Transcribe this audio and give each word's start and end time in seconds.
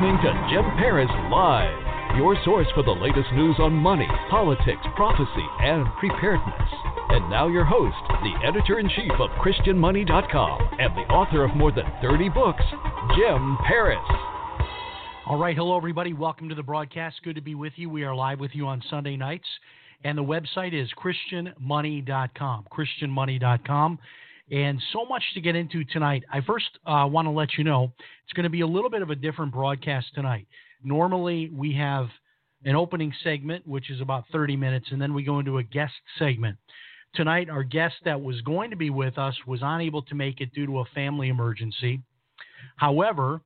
Listening 0.00 0.22
to 0.22 0.48
Jim 0.48 0.64
Paris 0.78 1.10
Live, 1.30 2.16
your 2.16 2.34
source 2.42 2.66
for 2.74 2.82
the 2.82 2.90
latest 2.90 3.30
news 3.34 3.56
on 3.58 3.74
money, 3.74 4.08
politics, 4.30 4.80
prophecy, 4.96 5.46
and 5.60 5.86
preparedness. 5.98 6.70
And 7.10 7.28
now 7.28 7.48
your 7.48 7.66
host, 7.66 7.96
the 8.22 8.46
editor-in-chief 8.46 9.12
of 9.18 9.28
ChristianMoney.com 9.42 10.68
and 10.78 10.96
the 10.96 11.12
author 11.12 11.44
of 11.44 11.54
more 11.54 11.70
than 11.70 11.84
30 12.00 12.30
books, 12.30 12.62
Jim 13.14 13.58
Paris. 13.66 13.98
All 15.26 15.38
right, 15.38 15.54
hello 15.54 15.76
everybody. 15.76 16.14
Welcome 16.14 16.48
to 16.48 16.54
the 16.54 16.62
broadcast. 16.62 17.16
Good 17.22 17.34
to 17.34 17.42
be 17.42 17.54
with 17.54 17.74
you. 17.76 17.90
We 17.90 18.04
are 18.04 18.14
live 18.14 18.40
with 18.40 18.52
you 18.54 18.66
on 18.68 18.82
Sunday 18.88 19.16
nights, 19.18 19.48
and 20.04 20.16
the 20.16 20.24
website 20.24 20.72
is 20.72 20.88
ChristianMoney.com. 20.96 22.68
ChristianMoney.com. 22.72 23.98
And 24.50 24.80
so 24.92 25.04
much 25.04 25.22
to 25.34 25.40
get 25.40 25.54
into 25.54 25.84
tonight. 25.84 26.24
I 26.32 26.40
first 26.40 26.66
uh, 26.84 27.06
want 27.08 27.26
to 27.26 27.30
let 27.30 27.50
you 27.56 27.64
know 27.64 27.92
it's 28.24 28.32
going 28.34 28.44
to 28.44 28.50
be 28.50 28.62
a 28.62 28.66
little 28.66 28.90
bit 28.90 29.02
of 29.02 29.10
a 29.10 29.14
different 29.14 29.52
broadcast 29.52 30.08
tonight. 30.14 30.46
Normally, 30.82 31.50
we 31.50 31.72
have 31.74 32.08
an 32.64 32.74
opening 32.74 33.12
segment, 33.22 33.66
which 33.66 33.90
is 33.90 34.00
about 34.00 34.24
30 34.32 34.56
minutes, 34.56 34.88
and 34.90 35.00
then 35.00 35.14
we 35.14 35.22
go 35.22 35.38
into 35.38 35.58
a 35.58 35.62
guest 35.62 35.94
segment. 36.18 36.56
Tonight, 37.14 37.48
our 37.48 37.62
guest 37.62 37.94
that 38.04 38.20
was 38.20 38.40
going 38.42 38.70
to 38.70 38.76
be 38.76 38.90
with 38.90 39.18
us 39.18 39.34
was 39.46 39.60
unable 39.62 40.02
to 40.02 40.14
make 40.14 40.40
it 40.40 40.52
due 40.52 40.66
to 40.66 40.80
a 40.80 40.84
family 40.94 41.28
emergency. 41.28 42.00
However, 42.76 43.40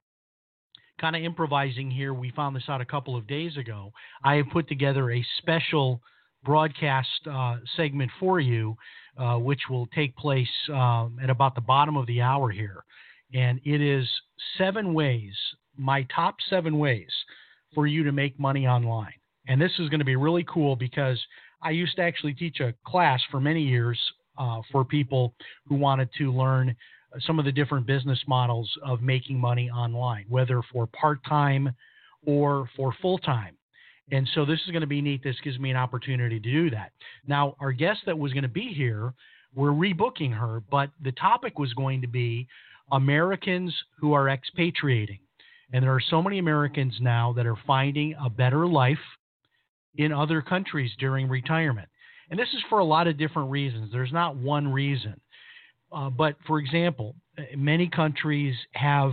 kind 1.01 1.17
of 1.17 1.23
improvising 1.23 1.91
here, 1.91 2.13
we 2.15 2.31
found 2.31 2.55
this 2.55 2.69
out 2.69 2.81
a 2.81 2.87
couple 2.87 3.17
of 3.17 3.27
days 3.27 3.57
ago. 3.57 3.93
I 4.23 4.35
have 4.37 4.47
put 4.53 4.69
together 4.69 5.11
a 5.11 5.25
special 5.39 6.01
broadcast 6.45 7.09
uh, 7.31 7.57
segment 7.77 8.11
for 8.21 8.39
you, 8.39 8.77
uh, 9.19 9.37
which 9.37 9.61
will 9.71 9.87
take 9.89 10.17
place 10.17 10.49
um, 10.73 11.19
at 11.23 11.31
about 11.31 11.55
the 11.55 11.61
bottom 11.61 11.97
of 11.97 12.07
the 12.07 12.21
hour 12.21 12.51
here. 12.51 12.85
And 13.33 13.61
it 13.65 13.81
is 13.81 14.09
seven 14.59 14.95
ways, 14.95 15.35
my 15.77 16.07
top 16.15 16.37
seven 16.49 16.79
ways 16.79 17.11
for 17.75 17.87
you 17.87 18.05
to 18.05 18.13
make 18.13 18.39
money 18.39 18.67
online. 18.67 19.15
And 19.49 19.61
this 19.61 19.73
is 19.79 19.89
going 19.89 19.99
to 19.99 20.05
be 20.05 20.17
really 20.17 20.45
cool 20.45 20.77
because 20.77 21.21
I 21.63 21.71
used 21.71 21.97
to 21.97 22.03
actually 22.03 22.35
teach 22.35 22.61
a 22.61 22.75
class 22.87 23.21
for 23.31 23.41
many 23.41 23.63
years 23.63 23.99
uh, 24.39 24.61
for 24.71 24.85
people 24.85 25.35
who 25.67 25.77
wanted 25.77 26.09
to 26.19 26.33
learn 26.33 26.75
some 27.21 27.39
of 27.39 27.45
the 27.45 27.53
different 27.53 27.87
business 27.87 28.21
models 28.27 28.71
of 28.85 29.01
making 29.01 29.39
money 29.39 29.71
online, 29.71 30.25
whether 30.29 30.63
for 30.73 30.87
part 30.89 31.25
time 31.25 31.73
or 32.27 32.69
for 32.77 32.95
full 33.01 33.19
time. 33.19 33.57
And 34.11 34.29
so 34.35 34.45
this 34.45 34.61
is 34.67 34.71
going 34.71 34.83
to 34.83 34.87
be 34.87 35.01
neat. 35.01 35.23
This 35.25 35.37
gives 35.43 35.59
me 35.59 35.71
an 35.71 35.77
opportunity 35.77 36.39
to 36.39 36.53
do 36.53 36.71
that. 36.71 36.93
Now, 37.27 37.57
our 37.61 37.73
guest 37.73 38.01
that 38.07 38.19
was 38.19 38.33
going 38.33 38.43
to 38.43 38.49
be 38.49 38.73
here, 38.75 39.15
we're 39.55 39.71
rebooking 39.71 40.33
her, 40.33 40.63
but 40.71 40.91
the 41.03 41.13
topic 41.13 41.59
was 41.59 41.73
going 41.75 42.03
to 42.03 42.09
be 42.09 42.47
Americans 42.93 43.75
who 43.99 44.13
are 44.13 44.29
expatriating. 44.29 45.21
And 45.73 45.83
there 45.83 45.93
are 45.93 46.03
so 46.11 46.23
many 46.23 46.39
Americans 46.39 46.95
now 47.01 47.33
that 47.33 47.47
are 47.47 47.57
finding 47.67 48.15
a 48.23 48.29
better 48.29 48.67
life 48.67 48.99
in 49.97 50.13
other 50.13 50.43
countries 50.43 50.91
during 50.99 51.29
retirement. 51.29 51.89
And 52.31 52.39
this 52.39 52.49
is 52.55 52.63
for 52.69 52.81
a 52.81 52.85
lot 52.85 53.07
of 53.07 53.19
different 53.19 53.51
reasons. 53.51 53.91
There's 53.91 54.13
not 54.13 54.37
one 54.37 54.71
reason. 54.71 55.21
Uh, 55.93 56.11
but 56.11 56.37
for 56.47 56.59
example, 56.59 57.15
many 57.57 57.89
countries 57.89 58.55
have 58.73 59.13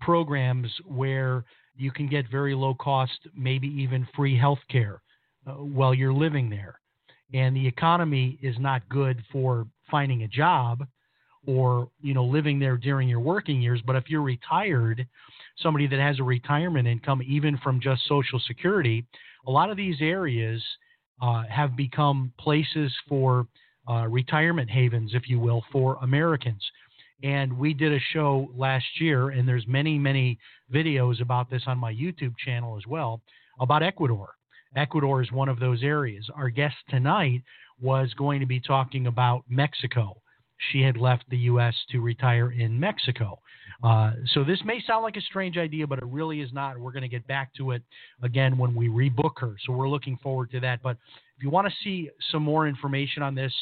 programs 0.00 0.70
where 0.86 1.44
you 1.76 1.90
can 1.90 2.08
get 2.08 2.30
very 2.30 2.54
low 2.54 2.74
cost, 2.74 3.18
maybe 3.36 3.68
even 3.68 4.06
free 4.14 4.38
health 4.38 4.60
care 4.70 5.02
uh, 5.46 5.52
while 5.52 5.94
you're 5.94 6.12
living 6.12 6.48
there. 6.48 6.80
And 7.32 7.56
the 7.56 7.66
economy 7.66 8.38
is 8.42 8.56
not 8.58 8.88
good 8.88 9.22
for 9.32 9.66
finding 9.90 10.22
a 10.22 10.28
job 10.28 10.86
or 11.46 11.88
you 12.00 12.14
know 12.14 12.24
living 12.24 12.58
there 12.58 12.76
during 12.76 13.08
your 13.08 13.20
working 13.20 13.60
years 13.60 13.80
but 13.86 13.96
if 13.96 14.04
you're 14.08 14.22
retired 14.22 15.06
somebody 15.58 15.86
that 15.86 15.98
has 15.98 16.18
a 16.18 16.22
retirement 16.22 16.88
income 16.88 17.22
even 17.26 17.58
from 17.58 17.80
just 17.80 18.02
social 18.06 18.40
security 18.46 19.04
a 19.46 19.50
lot 19.50 19.70
of 19.70 19.76
these 19.76 19.96
areas 20.00 20.62
uh, 21.22 21.42
have 21.48 21.76
become 21.76 22.32
places 22.38 22.92
for 23.08 23.46
uh, 23.88 24.06
retirement 24.08 24.70
havens 24.70 25.12
if 25.14 25.28
you 25.28 25.38
will 25.38 25.62
for 25.70 25.98
americans 26.02 26.62
and 27.22 27.56
we 27.56 27.72
did 27.72 27.92
a 27.92 28.00
show 28.12 28.48
last 28.56 29.00
year 29.00 29.30
and 29.30 29.48
there's 29.48 29.66
many 29.66 29.98
many 29.98 30.38
videos 30.72 31.20
about 31.20 31.50
this 31.50 31.62
on 31.66 31.78
my 31.78 31.92
youtube 31.92 32.34
channel 32.44 32.76
as 32.76 32.86
well 32.86 33.20
about 33.60 33.82
ecuador 33.82 34.34
ecuador 34.76 35.22
is 35.22 35.30
one 35.32 35.48
of 35.48 35.60
those 35.60 35.82
areas 35.82 36.28
our 36.34 36.48
guest 36.48 36.76
tonight 36.88 37.42
was 37.80 38.12
going 38.14 38.40
to 38.40 38.46
be 38.46 38.60
talking 38.60 39.06
about 39.06 39.44
mexico 39.48 40.16
she 40.70 40.82
had 40.82 40.96
left 40.96 41.24
the 41.30 41.38
U.S. 41.38 41.74
to 41.90 42.00
retire 42.00 42.52
in 42.52 42.78
Mexico. 42.78 43.40
Uh, 43.82 44.12
so 44.32 44.44
this 44.44 44.60
may 44.64 44.80
sound 44.86 45.02
like 45.02 45.16
a 45.16 45.20
strange 45.20 45.58
idea, 45.58 45.86
but 45.86 45.98
it 45.98 46.06
really 46.06 46.40
is 46.40 46.52
not. 46.52 46.78
We're 46.78 46.92
going 46.92 47.02
to 47.02 47.08
get 47.08 47.26
back 47.26 47.52
to 47.56 47.72
it 47.72 47.82
again 48.22 48.56
when 48.56 48.74
we 48.74 48.88
rebook 48.88 49.38
her. 49.38 49.56
So 49.66 49.72
we're 49.72 49.88
looking 49.88 50.16
forward 50.22 50.50
to 50.52 50.60
that. 50.60 50.82
But 50.82 50.96
if 51.36 51.42
you 51.42 51.50
want 51.50 51.66
to 51.66 51.74
see 51.82 52.10
some 52.30 52.42
more 52.42 52.66
information 52.68 53.22
on 53.22 53.34
this, 53.34 53.52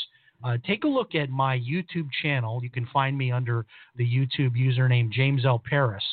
uh, 0.45 0.59
take 0.67 0.85
a 0.85 0.89
look 0.89 1.15
at 1.15 1.31
my 1.31 1.59
YouTube 1.59 2.09
channel. 2.23 2.63
You 2.63 2.71
can 2.71 2.87
find 2.93 3.17
me 3.17 3.31
under 3.31 3.67
the 3.97 4.05
YouTube 4.05 4.57
username 4.57 5.11
James 5.11 5.45
L. 5.45 5.63
Paris. 5.65 6.05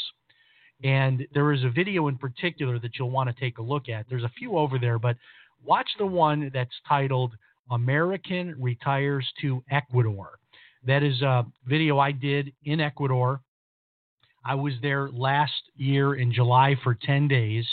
And 0.83 1.25
there 1.33 1.51
is 1.51 1.63
a 1.63 1.69
video 1.69 2.07
in 2.07 2.17
particular 2.17 2.79
that 2.79 2.91
you'll 2.97 3.09
want 3.09 3.29
to 3.29 3.39
take 3.39 3.57
a 3.57 3.61
look 3.61 3.89
at. 3.89 4.05
There's 4.09 4.23
a 4.23 4.31
few 4.37 4.57
over 4.57 4.79
there, 4.79 4.97
but 4.97 5.17
watch 5.63 5.89
the 5.97 6.05
one 6.05 6.49
that's 6.53 6.71
titled 6.87 7.33
American 7.71 8.55
Retires 8.59 9.27
to 9.41 9.63
Ecuador. 9.69 10.39
That 10.85 11.03
is 11.03 11.21
a 11.21 11.45
video 11.67 11.99
I 11.99 12.11
did 12.11 12.53
in 12.63 12.79
Ecuador. 12.79 13.41
I 14.45 14.55
was 14.55 14.73
there 14.81 15.09
last 15.09 15.61
year 15.75 16.15
in 16.15 16.31
July 16.31 16.75
for 16.83 16.95
10 16.95 17.27
days 17.27 17.65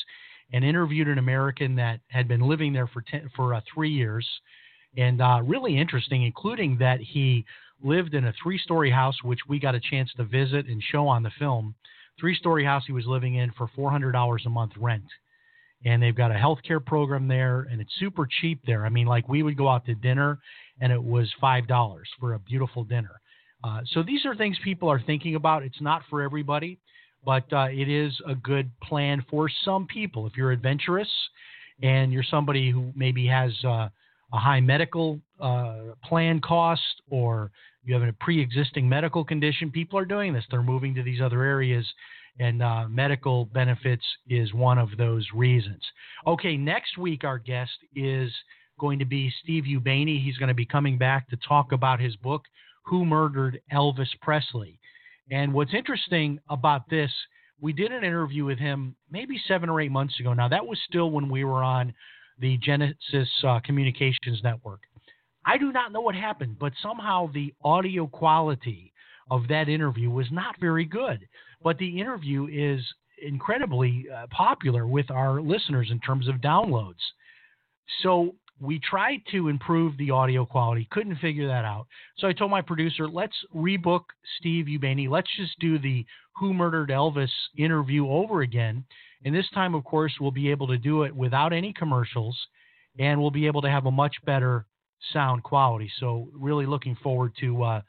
and 0.53 0.65
interviewed 0.65 1.09
an 1.09 1.19
American 1.19 1.77
that 1.77 2.00
had 2.09 2.27
been 2.27 2.41
living 2.41 2.73
there 2.73 2.88
for 2.88 3.03
10, 3.03 3.31
for 3.37 3.55
uh, 3.55 3.61
three 3.73 3.91
years. 3.91 4.27
And 4.96 5.20
uh, 5.20 5.40
really 5.44 5.78
interesting, 5.78 6.24
including 6.24 6.78
that 6.78 7.00
he 7.00 7.44
lived 7.82 8.14
in 8.14 8.26
a 8.26 8.34
three 8.42 8.58
story 8.58 8.90
house, 8.90 9.16
which 9.22 9.40
we 9.48 9.58
got 9.58 9.74
a 9.74 9.80
chance 9.80 10.10
to 10.16 10.24
visit 10.24 10.66
and 10.66 10.82
show 10.82 11.06
on 11.06 11.22
the 11.22 11.30
film. 11.38 11.74
Three 12.18 12.34
story 12.34 12.64
house 12.64 12.84
he 12.86 12.92
was 12.92 13.06
living 13.06 13.34
in 13.34 13.52
for 13.52 13.68
$400 13.76 14.46
a 14.46 14.48
month 14.48 14.72
rent. 14.78 15.04
And 15.84 16.02
they've 16.02 16.16
got 16.16 16.30
a 16.30 16.34
healthcare 16.34 16.84
program 16.84 17.28
there, 17.28 17.68
and 17.70 17.80
it's 17.82 17.92
super 17.98 18.26
cheap 18.40 18.60
there. 18.66 18.86
I 18.86 18.88
mean, 18.88 19.06
like 19.06 19.28
we 19.28 19.42
would 19.42 19.58
go 19.58 19.68
out 19.68 19.84
to 19.86 19.94
dinner 19.94 20.38
and 20.80 20.92
it 20.92 21.02
was 21.02 21.30
five 21.40 21.66
dollars 21.66 22.08
for 22.18 22.34
a 22.34 22.38
beautiful 22.38 22.84
dinner. 22.84 23.20
Uh, 23.62 23.80
so 23.92 24.02
these 24.02 24.24
are 24.24 24.34
things 24.34 24.56
people 24.64 24.88
are 24.88 25.00
thinking 25.00 25.34
about. 25.34 25.62
It's 25.62 25.80
not 25.80 26.02
for 26.08 26.22
everybody, 26.22 26.78
but 27.24 27.44
uh, 27.52 27.68
it 27.70 27.88
is 27.88 28.12
a 28.26 28.34
good 28.34 28.70
plan 28.82 29.24
for 29.30 29.50
some 29.64 29.86
people. 29.86 30.26
If 30.26 30.36
you're 30.36 30.52
adventurous 30.52 31.08
and 31.82 32.12
you're 32.12 32.25
somebody 32.31 32.70
who 32.70 32.92
maybe 32.94 33.26
has 33.26 33.52
uh, 33.64 33.88
a 34.32 34.38
high 34.38 34.61
medical 34.61 35.20
uh, 35.40 35.94
plan 36.05 36.40
cost 36.40 36.82
or 37.11 37.50
you 37.84 37.94
have 37.94 38.02
a 38.02 38.12
pre-existing 38.14 38.88
medical 38.88 39.25
condition, 39.25 39.70
people 39.70 39.99
are 39.99 40.05
doing 40.05 40.32
this. 40.32 40.44
They're 40.50 40.62
moving 40.62 40.94
to 40.96 41.02
these 41.02 41.20
other 41.20 41.43
areas 41.43 41.87
and 42.38 42.62
uh, 42.62 42.87
medical 42.88 43.46
benefits 43.46 44.05
is 44.28 44.52
one 44.52 44.78
of 44.78 44.90
those 44.99 45.26
reasons. 45.34 45.81
Okay, 46.26 46.56
next 46.56 46.99
week 46.99 47.25
our 47.25 47.38
guest 47.38 47.73
is 47.94 48.31
going 48.78 48.99
to 48.99 49.06
be 49.06 49.32
Steve 49.43 49.64
Ubaney. 49.64 50.23
He's 50.23 50.37
going 50.37 50.49
to 50.49 50.55
be 50.55 50.67
coming 50.67 50.99
back 50.99 51.28
to 51.31 51.37
talk 51.49 51.73
about 51.73 52.00
his 52.00 52.14
book, 52.17 52.43
Who 52.84 53.05
Murdered 53.05 53.61
Elvis 53.73 54.08
Presley. 54.20 54.78
And 55.31 55.52
what's 55.52 55.75
interesting 55.75 56.38
about 56.50 56.88
this, 56.90 57.11
we 57.61 57.73
did 57.73 57.90
an 57.90 58.05
interview 58.05 58.44
with 58.44 58.58
him 58.58 58.94
maybe 59.11 59.40
seven 59.49 59.69
or 59.69 59.81
eight 59.81 59.90
months 59.90 60.20
ago. 60.20 60.34
Now, 60.34 60.49
that 60.49 60.67
was 60.67 60.78
still 60.88 61.11
when 61.11 61.28
we 61.31 61.44
were 61.44 61.64
on 61.64 61.94
the 62.38 62.56
Genesis 62.59 63.29
uh, 63.47 63.61
Communications 63.65 64.41
Network. 64.43 64.81
I 65.44 65.59
do 65.59 65.73
not 65.73 65.93
know 65.93 66.00
what 66.00 66.15
happened, 66.15 66.59
but 66.59 66.73
somehow 66.83 67.31
the 67.33 67.55
audio 67.65 68.06
quality 68.06 68.93
of 69.31 69.49
that 69.49 69.69
interview 69.69 70.11
was 70.11 70.27
not 70.31 70.56
very 70.61 70.85
good. 70.85 71.27
But 71.62 71.79
the 71.79 72.00
interview 72.00 72.49
is 72.50 72.85
incredibly 73.23 74.06
uh, 74.15 74.27
popular 74.31 74.87
with 74.87 75.11
our 75.11 75.41
listeners 75.41 75.88
in 75.91 76.00
terms 76.00 76.29
of 76.29 76.37
downloads. 76.37 76.94
So 78.03 78.35
we 78.61 78.81
tried 78.81 79.21
to 79.31 79.49
improve 79.49 79.97
the 79.97 80.11
audio 80.11 80.44
quality, 80.44 80.88
couldn't 80.91 81.17
figure 81.17 81.47
that 81.47 81.65
out. 81.65 81.87
So 82.19 82.27
I 82.27 82.33
told 82.33 82.50
my 82.50 82.62
producer, 82.62 83.09
let's 83.09 83.37
rebook 83.55 84.03
Steve 84.38 84.67
Ubaney. 84.67 85.09
Let's 85.09 85.31
just 85.37 85.59
do 85.61 85.79
the 85.79 86.05
Who 86.37 86.55
Murdered 86.55 86.91
Elvis 86.91 87.31
interview 87.56 88.09
over 88.09 88.43
again. 88.43 88.85
And 89.24 89.34
this 89.34 89.48
time, 89.54 89.74
of 89.74 89.84
course, 89.84 90.12
we'll 90.20 90.30
be 90.30 90.50
able 90.50 90.66
to 90.68 90.78
do 90.78 91.02
it 91.02 91.14
without 91.14 91.52
any 91.52 91.72
commercials 91.72 92.36
and 92.98 93.20
we'll 93.20 93.30
be 93.30 93.46
able 93.46 93.62
to 93.62 93.70
have 93.70 93.86
a 93.86 93.90
much 93.90 94.16
better 94.24 94.66
sound 95.12 95.42
quality. 95.42 95.90
So 96.00 96.28
really 96.32 96.66
looking 96.66 96.96
forward 97.02 97.32
to 97.40 97.62
uh, 97.62 97.80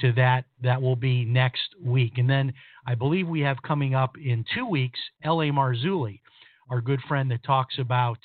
to 0.00 0.12
that. 0.12 0.44
That 0.62 0.80
will 0.80 0.96
be 0.96 1.24
next 1.24 1.74
week, 1.82 2.18
and 2.18 2.28
then 2.28 2.52
I 2.86 2.94
believe 2.94 3.28
we 3.28 3.40
have 3.40 3.62
coming 3.62 3.94
up 3.94 4.16
in 4.18 4.44
two 4.54 4.66
weeks 4.66 4.98
L.A. 5.24 5.46
Marzulli, 5.46 6.20
our 6.70 6.80
good 6.80 7.00
friend 7.08 7.30
that 7.30 7.44
talks 7.44 7.78
about 7.78 8.18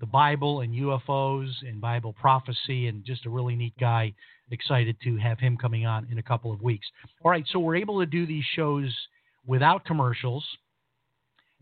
the 0.00 0.06
Bible 0.06 0.60
and 0.60 0.74
UFOs 0.74 1.50
and 1.62 1.80
Bible 1.80 2.14
prophecy, 2.14 2.88
and 2.88 3.04
just 3.04 3.26
a 3.26 3.30
really 3.30 3.54
neat 3.54 3.74
guy. 3.78 4.12
Excited 4.50 4.96
to 5.02 5.16
have 5.16 5.38
him 5.38 5.56
coming 5.56 5.86
on 5.86 6.06
in 6.10 6.18
a 6.18 6.22
couple 6.22 6.52
of 6.52 6.60
weeks. 6.60 6.86
All 7.24 7.30
right, 7.30 7.44
so 7.50 7.58
we're 7.58 7.76
able 7.76 8.00
to 8.00 8.06
do 8.06 8.26
these 8.26 8.44
shows 8.54 8.94
without 9.46 9.84
commercials. 9.84 10.44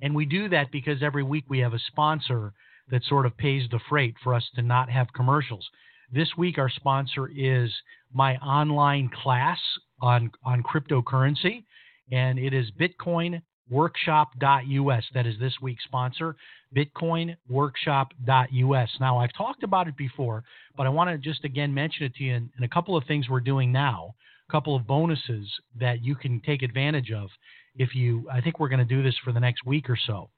And 0.02 0.14
we 0.14 0.26
do 0.26 0.50
that 0.50 0.70
because 0.70 1.02
every 1.02 1.22
week 1.22 1.44
we 1.48 1.60
have 1.60 1.72
a 1.72 1.78
sponsor 1.78 2.52
that 2.90 3.02
sort 3.04 3.24
of 3.24 3.34
pays 3.36 3.68
the 3.70 3.80
freight 3.88 4.16
for 4.22 4.34
us 4.34 4.44
to 4.56 4.62
not 4.62 4.90
have 4.90 5.12
commercials. 5.14 5.66
This 6.12 6.28
week, 6.36 6.58
our 6.58 6.68
sponsor 6.68 7.30
is 7.34 7.72
my 8.12 8.36
online 8.38 9.08
class 9.22 9.60
on, 10.02 10.30
on 10.44 10.62
cryptocurrency, 10.62 11.64
and 12.10 12.38
it 12.38 12.52
is 12.52 12.70
BitcoinWorkshop.us. 12.72 15.04
That 15.14 15.26
is 15.26 15.38
this 15.38 15.54
week's 15.62 15.84
sponsor, 15.84 16.36
BitcoinWorkshop.us. 16.76 18.90
Now, 19.00 19.18
I've 19.18 19.32
talked 19.32 19.62
about 19.62 19.88
it 19.88 19.96
before, 19.96 20.44
but 20.76 20.86
I 20.86 20.90
want 20.90 21.08
to 21.10 21.16
just 21.16 21.44
again 21.44 21.72
mention 21.72 22.04
it 22.04 22.14
to 22.16 22.24
you 22.24 22.34
in, 22.34 22.50
in 22.58 22.64
a 22.64 22.68
couple 22.68 22.94
of 22.96 23.04
things 23.04 23.30
we're 23.30 23.40
doing 23.40 23.72
now, 23.72 24.14
a 24.48 24.52
couple 24.52 24.76
of 24.76 24.86
bonuses 24.86 25.48
that 25.78 26.04
you 26.04 26.14
can 26.16 26.40
take 26.40 26.62
advantage 26.62 27.12
of 27.12 27.30
if 27.76 27.94
you, 27.94 28.28
I 28.30 28.40
think 28.40 28.58
we're 28.58 28.68
going 28.68 28.86
to 28.86 28.94
do 28.94 29.02
this 29.02 29.16
for 29.24 29.32
the 29.32 29.40
next 29.40 29.64
week 29.64 29.88
or 29.88 29.98
so. 30.06 30.30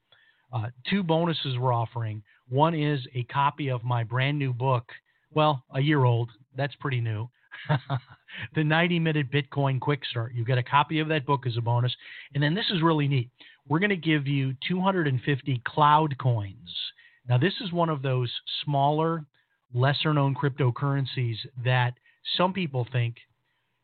Uh, 0.53 0.67
two 0.89 1.03
bonuses 1.03 1.59
we're 1.59 1.73
offering. 1.73 2.23
One 2.49 2.75
is 2.75 3.01
a 3.15 3.25
copy 3.25 3.71
of 3.71 3.83
my 3.83 4.05
brand 4.05 4.39
new 4.39 4.53
book, 4.53 4.85
well, 5.33 5.65
a 5.75 5.81
year 5.81 6.05
old. 6.05 6.31
That's 6.57 6.75
pretty 6.77 7.01
new. 7.01 7.29
the 8.55 8.65
90 8.65 8.99
minute 8.99 9.31
Bitcoin 9.31 9.81
quick 9.81 10.05
start. 10.05 10.33
You 10.35 10.45
get 10.45 10.59
a 10.59 10.63
copy 10.63 11.01
of 11.01 11.09
that 11.09 11.27
book 11.27 11.47
as 11.47 11.57
a 11.57 11.61
bonus. 11.61 11.95
And 12.35 12.43
then 12.43 12.55
this 12.55 12.71
is 12.71 12.83
really 12.83 13.09
neat. 13.09 13.31
We're 13.69 13.79
going 13.79 13.91
to 13.91 13.97
give 13.97 14.27
you 14.27 14.55
250 14.69 15.63
cloud 15.67 16.17
coins. 16.19 16.71
Now, 17.29 17.39
this 17.39 17.55
is 17.61 17.73
one 17.73 17.89
of 17.89 18.03
those 18.03 18.31
smaller, 18.65 19.25
lesser 19.73 20.13
known 20.13 20.35
cryptocurrencies 20.35 21.37
that 21.65 21.95
some 22.37 22.53
people 22.53 22.87
think 22.93 23.17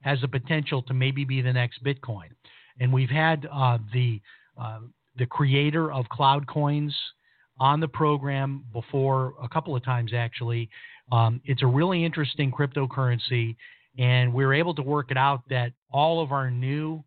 has 0.03 0.21
the 0.21 0.29
potential 0.29 0.83
to 0.83 0.95
maybe 0.95 1.25
be 1.25 1.41
the 1.41 1.53
next 1.53 1.83
Bitcoin. 1.83 2.29
And 2.81 2.93
we've 2.93 3.11
had 3.11 3.47
uh, 3.53 3.79
the 3.93 4.21
uh, 4.61 4.81
the 5.17 5.27
creator 5.27 5.93
of 5.93 6.09
Cloud 6.09 6.47
Coins 6.47 6.97
on 7.59 7.79
the 7.79 7.89
program 7.89 8.65
before 8.73 9.35
a 9.43 9.49
couple 9.49 9.77
of 9.77 9.85
times 9.85 10.13
actually. 10.15 10.69
Um, 11.13 11.41
it's 11.45 11.63
a 11.63 11.67
really 11.67 12.05
interesting 12.05 12.51
cryptocurrency, 12.51 13.57
and 13.99 14.33
we 14.33 14.45
are 14.45 14.55
able 14.55 14.75
to 14.75 14.83
work 14.83 15.11
it 15.11 15.17
out 15.17 15.43
that 15.51 15.73
all 15.91 16.23
of 16.23 16.33
our 16.33 16.51
new 16.51 17.03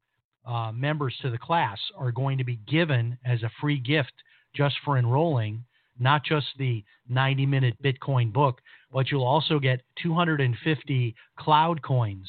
uh, 0.46 0.72
members 0.74 1.16
to 1.22 1.30
the 1.30 1.38
class 1.38 1.80
are 1.98 2.12
going 2.12 2.38
to 2.38 2.44
be 2.44 2.60
given 2.68 3.18
as 3.26 3.42
a 3.44 3.52
free 3.62 3.80
gift 3.80 4.14
just 4.56 4.76
for 4.84 4.98
enrolling, 4.98 5.64
not 6.00 6.24
just 6.24 6.48
the 6.58 6.84
90 7.10 7.46
minute 7.46 7.82
Bitcoin 7.82 8.32
book, 8.32 8.60
but 8.92 9.10
you'll 9.10 9.24
also 9.24 9.58
get 9.58 9.82
250 10.02 11.16
cloud 11.40 11.82
coins 11.82 12.28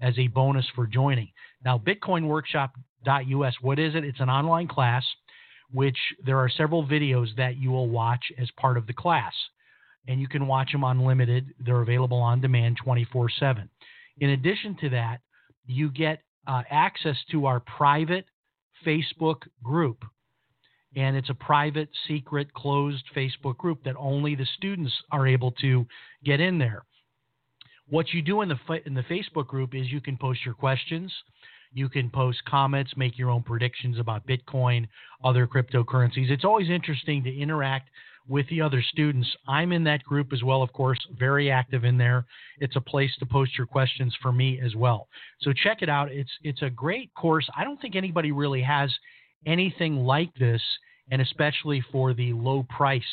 as 0.00 0.18
a 0.18 0.28
bonus 0.28 0.66
for 0.74 0.86
joining. 0.86 1.28
Now, 1.64 1.78
BitcoinWorkshop.us, 1.78 3.54
what 3.60 3.78
is 3.78 3.94
it? 3.94 4.04
It's 4.04 4.20
an 4.20 4.30
online 4.30 4.68
class 4.68 5.04
which 5.72 5.96
there 6.24 6.38
are 6.38 6.48
several 6.48 6.86
videos 6.86 7.34
that 7.36 7.56
you 7.56 7.70
will 7.70 7.88
watch 7.88 8.24
as 8.38 8.48
part 8.52 8.76
of 8.76 8.86
the 8.86 8.92
class. 8.92 9.32
And 10.08 10.20
you 10.20 10.28
can 10.28 10.46
watch 10.46 10.70
them 10.70 10.84
unlimited. 10.84 11.52
They're 11.58 11.82
available 11.82 12.18
on 12.18 12.40
demand 12.40 12.76
24 12.82 13.28
7. 13.40 13.68
In 14.18 14.30
addition 14.30 14.76
to 14.80 14.90
that, 14.90 15.18
you 15.66 15.90
get 15.90 16.22
uh, 16.46 16.62
access 16.70 17.16
to 17.32 17.46
our 17.46 17.60
private 17.60 18.26
Facebook 18.86 19.42
group. 19.62 20.04
And 20.94 21.16
it's 21.16 21.28
a 21.28 21.34
private, 21.34 21.88
secret, 22.06 22.54
closed 22.54 23.04
Facebook 23.14 23.58
group 23.58 23.82
that 23.84 23.96
only 23.98 24.34
the 24.34 24.46
students 24.56 24.94
are 25.10 25.26
able 25.26 25.50
to 25.60 25.86
get 26.24 26.40
in 26.40 26.58
there. 26.58 26.84
What 27.88 28.12
you 28.12 28.22
do 28.22 28.42
in 28.42 28.48
the 28.48 28.58
in 28.84 28.94
the 28.94 29.02
Facebook 29.02 29.46
group 29.46 29.74
is 29.74 29.92
you 29.92 30.00
can 30.00 30.16
post 30.16 30.44
your 30.44 30.54
questions. 30.54 31.12
You 31.72 31.88
can 31.88 32.10
post 32.10 32.44
comments, 32.46 32.92
make 32.96 33.18
your 33.18 33.30
own 33.30 33.42
predictions 33.42 33.98
about 33.98 34.26
Bitcoin, 34.26 34.88
other 35.24 35.46
cryptocurrencies. 35.46 36.30
It's 36.30 36.44
always 36.44 36.70
interesting 36.70 37.22
to 37.24 37.38
interact 37.38 37.90
with 38.28 38.48
the 38.48 38.60
other 38.60 38.82
students. 38.82 39.28
I'm 39.46 39.72
in 39.72 39.84
that 39.84 40.02
group 40.02 40.32
as 40.32 40.42
well, 40.42 40.62
of 40.62 40.72
course, 40.72 40.98
very 41.18 41.50
active 41.50 41.84
in 41.84 41.96
there. 41.96 42.26
It's 42.58 42.76
a 42.76 42.80
place 42.80 43.10
to 43.18 43.26
post 43.26 43.56
your 43.56 43.66
questions 43.66 44.16
for 44.20 44.32
me 44.32 44.60
as 44.60 44.74
well. 44.74 45.08
So 45.42 45.52
check 45.52 45.82
it 45.82 45.88
out. 45.88 46.10
It's 46.10 46.30
it's 46.42 46.62
a 46.62 46.70
great 46.70 47.12
course. 47.14 47.48
I 47.56 47.64
don't 47.64 47.80
think 47.80 47.94
anybody 47.94 48.32
really 48.32 48.62
has 48.62 48.92
anything 49.46 49.96
like 49.96 50.34
this, 50.34 50.62
and 51.10 51.22
especially 51.22 51.84
for 51.92 52.14
the 52.14 52.32
low 52.32 52.66
price 52.68 53.04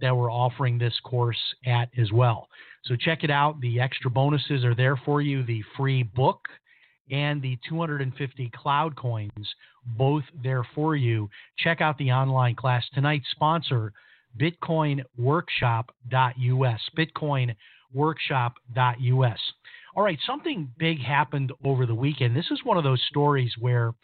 that 0.00 0.16
we're 0.16 0.32
offering 0.32 0.78
this 0.78 0.94
course 1.04 1.38
at 1.66 1.90
as 1.98 2.12
well. 2.12 2.48
So 2.84 2.96
check 2.96 3.24
it 3.24 3.30
out. 3.30 3.60
The 3.60 3.80
extra 3.80 4.10
bonuses 4.10 4.64
are 4.64 4.74
there 4.74 4.96
for 5.04 5.22
you. 5.22 5.42
The 5.42 5.62
free 5.76 6.02
book 6.02 6.40
and 7.10 7.42
the 7.42 7.58
250 7.68 8.50
cloud 8.54 8.96
coins, 8.96 9.54
both 9.84 10.24
there 10.42 10.66
for 10.74 10.96
you. 10.96 11.28
Check 11.58 11.80
out 11.80 11.98
the 11.98 12.12
online 12.12 12.54
class. 12.54 12.84
Tonight's 12.94 13.26
sponsor, 13.30 13.92
bitcoinworkshop.us. 14.40 16.80
Bitcoinworkshop.us. 16.98 19.40
All 19.96 20.02
right, 20.02 20.18
something 20.26 20.68
big 20.76 21.00
happened 21.00 21.52
over 21.64 21.86
the 21.86 21.94
weekend. 21.94 22.34
This 22.34 22.50
is 22.50 22.64
one 22.64 22.76
of 22.76 22.84
those 22.84 23.00
stories 23.08 23.52
where 23.58 23.94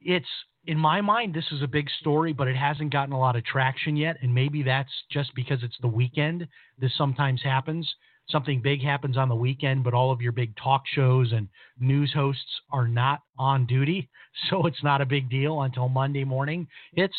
it's, 0.00 0.26
in 0.66 0.78
my 0.78 1.00
mind, 1.00 1.34
this 1.34 1.50
is 1.52 1.62
a 1.62 1.66
big 1.66 1.88
story, 2.00 2.32
but 2.32 2.48
it 2.48 2.56
hasn't 2.56 2.92
gotten 2.92 3.12
a 3.12 3.18
lot 3.18 3.36
of 3.36 3.44
traction 3.44 3.96
yet. 3.96 4.16
And 4.22 4.34
maybe 4.34 4.62
that's 4.62 4.92
just 5.10 5.34
because 5.34 5.62
it's 5.62 5.76
the 5.80 5.88
weekend. 5.88 6.46
This 6.78 6.92
sometimes 6.96 7.42
happens 7.42 7.92
something 8.28 8.60
big 8.60 8.82
happens 8.82 9.16
on 9.16 9.28
the 9.28 9.34
weekend, 9.34 9.84
but 9.84 9.94
all 9.94 10.10
of 10.10 10.20
your 10.20 10.32
big 10.32 10.54
talk 10.56 10.82
shows 10.86 11.32
and 11.32 11.48
news 11.78 12.12
hosts 12.12 12.60
are 12.70 12.88
not 12.88 13.20
on 13.38 13.66
duty, 13.66 14.08
so 14.50 14.66
it's 14.66 14.82
not 14.82 15.00
a 15.00 15.06
big 15.06 15.28
deal 15.30 15.62
until 15.62 15.88
Monday 15.88 16.24
morning. 16.24 16.66
It's 16.94 17.14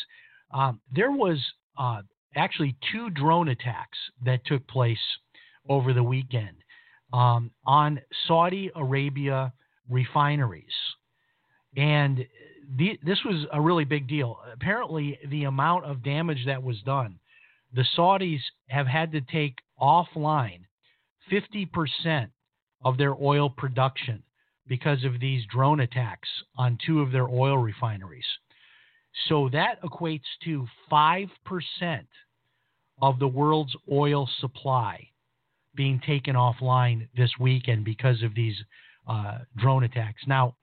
um, 0.54 0.80
there 0.94 1.12
was 1.12 1.40
uh, 1.78 2.02
actually 2.36 2.76
two 2.92 3.10
drone 3.10 3.50
attacks 3.50 3.98
that 4.24 4.46
took 4.46 4.66
place 4.68 5.00
over 5.68 5.94
the 5.94 6.04
weekend 6.04 6.58
um, 7.14 7.52
on 7.66 8.00
Saudi 8.28 8.72
Arabia 8.76 9.52
refineries, 9.90 10.66
and 11.76 12.26
the, 12.78 13.00
this 13.04 13.20
was 13.24 13.46
a 13.52 13.62
really 13.62 13.86
big 13.86 14.08
deal. 14.08 14.40
Apparently, 14.54 15.20
the 15.30 15.44
amount 15.44 15.86
of 15.86 16.04
damage 16.04 16.46
that 16.46 16.62
was 16.62 16.82
done, 16.86 17.20
the 17.74 17.86
Saudis 17.98 18.42
have 18.68 18.88
had 18.88 19.12
to 19.12 19.22
take 19.22 19.56
offline 19.80 20.62
50% 21.32 22.30
of 22.84 22.98
their 22.98 23.16
oil 23.16 23.50
production 23.50 24.24
because 24.68 25.04
of 25.04 25.20
these 25.20 25.44
drone 25.52 25.80
attacks 25.80 26.30
on 26.58 26.78
two 26.86 27.02
of 27.02 27.12
their 27.12 27.28
oil 27.28 27.58
refineries. 27.58 28.26
So 29.28 29.50
that 29.54 29.82
equates 29.82 30.22
to 30.44 30.68
5% 30.92 31.30
of 33.02 33.20
the 33.20 33.28
world's 33.28 33.76
oil 33.92 34.30
supply 34.40 35.08
being 35.76 36.02
taken 36.06 36.36
offline 36.36 37.08
this 37.16 37.32
weekend 37.40 37.86
because 37.86 38.24
of 38.24 38.34
these 38.34 38.56
uh, 39.08 39.40
drone 39.58 39.84
attacks. 39.84 40.24
Now, 40.26 40.56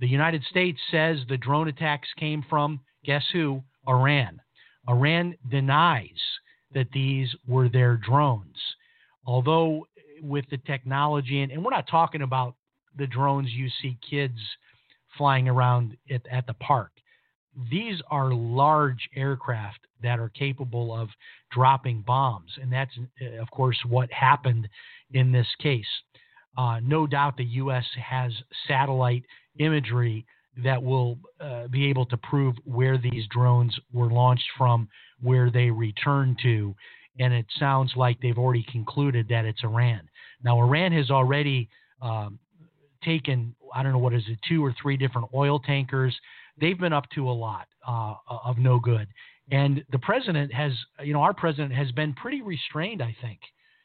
the 0.00 0.08
United 0.08 0.42
States 0.44 0.78
says 0.90 1.18
the 1.28 1.36
drone 1.36 1.68
attacks 1.68 2.08
came 2.18 2.44
from, 2.48 2.80
guess 3.04 3.24
who? 3.32 3.62
Iran. 3.88 4.40
Iran 4.88 5.36
denies 5.50 6.08
that 6.72 6.90
these 6.92 7.28
were 7.46 7.68
their 7.68 7.96
drones. 7.96 8.56
Although 9.26 9.86
with 10.22 10.44
the 10.50 10.58
technology, 10.58 11.42
and, 11.42 11.52
and 11.52 11.64
we're 11.64 11.70
not 11.70 11.88
talking 11.88 12.22
about 12.22 12.54
the 12.96 13.06
drones 13.06 13.50
you 13.50 13.68
see 13.80 13.98
kids 14.08 14.38
flying 15.16 15.48
around 15.48 15.96
at, 16.10 16.22
at 16.30 16.46
the 16.46 16.54
park. 16.54 16.92
These 17.70 18.00
are 18.10 18.32
large 18.32 19.08
aircraft 19.14 19.80
that 20.02 20.18
are 20.18 20.30
capable 20.30 20.94
of 20.94 21.08
dropping 21.50 22.02
bombs, 22.06 22.50
and 22.60 22.72
that's, 22.72 22.92
of 23.40 23.50
course, 23.50 23.76
what 23.88 24.10
happened 24.12 24.68
in 25.12 25.32
this 25.32 25.48
case. 25.60 25.86
Uh, 26.56 26.80
no 26.82 27.06
doubt 27.06 27.36
the 27.36 27.44
U.S. 27.44 27.84
has 28.02 28.32
satellite 28.66 29.24
imagery 29.58 30.26
that 30.64 30.82
will 30.82 31.18
uh, 31.40 31.68
be 31.68 31.88
able 31.88 32.06
to 32.06 32.16
prove 32.16 32.54
where 32.64 32.98
these 32.98 33.24
drones 33.30 33.76
were 33.92 34.10
launched 34.10 34.48
from, 34.58 34.88
where 35.20 35.50
they 35.50 35.70
returned 35.70 36.38
to, 36.42 36.74
and 37.18 37.32
it 37.32 37.46
sounds 37.58 37.92
like 37.96 38.20
they've 38.20 38.38
already 38.38 38.64
concluded 38.70 39.28
that 39.28 39.44
it's 39.44 39.62
Iran. 39.62 40.00
Now, 40.42 40.60
Iran 40.60 40.92
has 40.92 41.10
already 41.10 41.68
um, 42.02 42.38
taken, 43.04 43.54
I 43.74 43.82
don't 43.82 43.92
know 43.92 43.98
what 43.98 44.14
is 44.14 44.24
it, 44.28 44.38
two 44.48 44.64
or 44.64 44.74
three 44.80 44.96
different 44.96 45.28
oil 45.34 45.58
tankers. 45.58 46.16
They've 46.60 46.78
been 46.78 46.92
up 46.92 47.08
to 47.14 47.30
a 47.30 47.32
lot 47.32 47.68
uh, 47.86 48.14
of 48.28 48.58
no 48.58 48.78
good. 48.78 49.08
And 49.50 49.84
the 49.90 49.98
president 49.98 50.52
has, 50.52 50.72
you 51.02 51.12
know, 51.12 51.22
our 51.22 51.34
president 51.34 51.72
has 51.74 51.90
been 51.92 52.12
pretty 52.14 52.42
restrained, 52.42 53.02
I 53.02 53.16
think, 53.20 53.40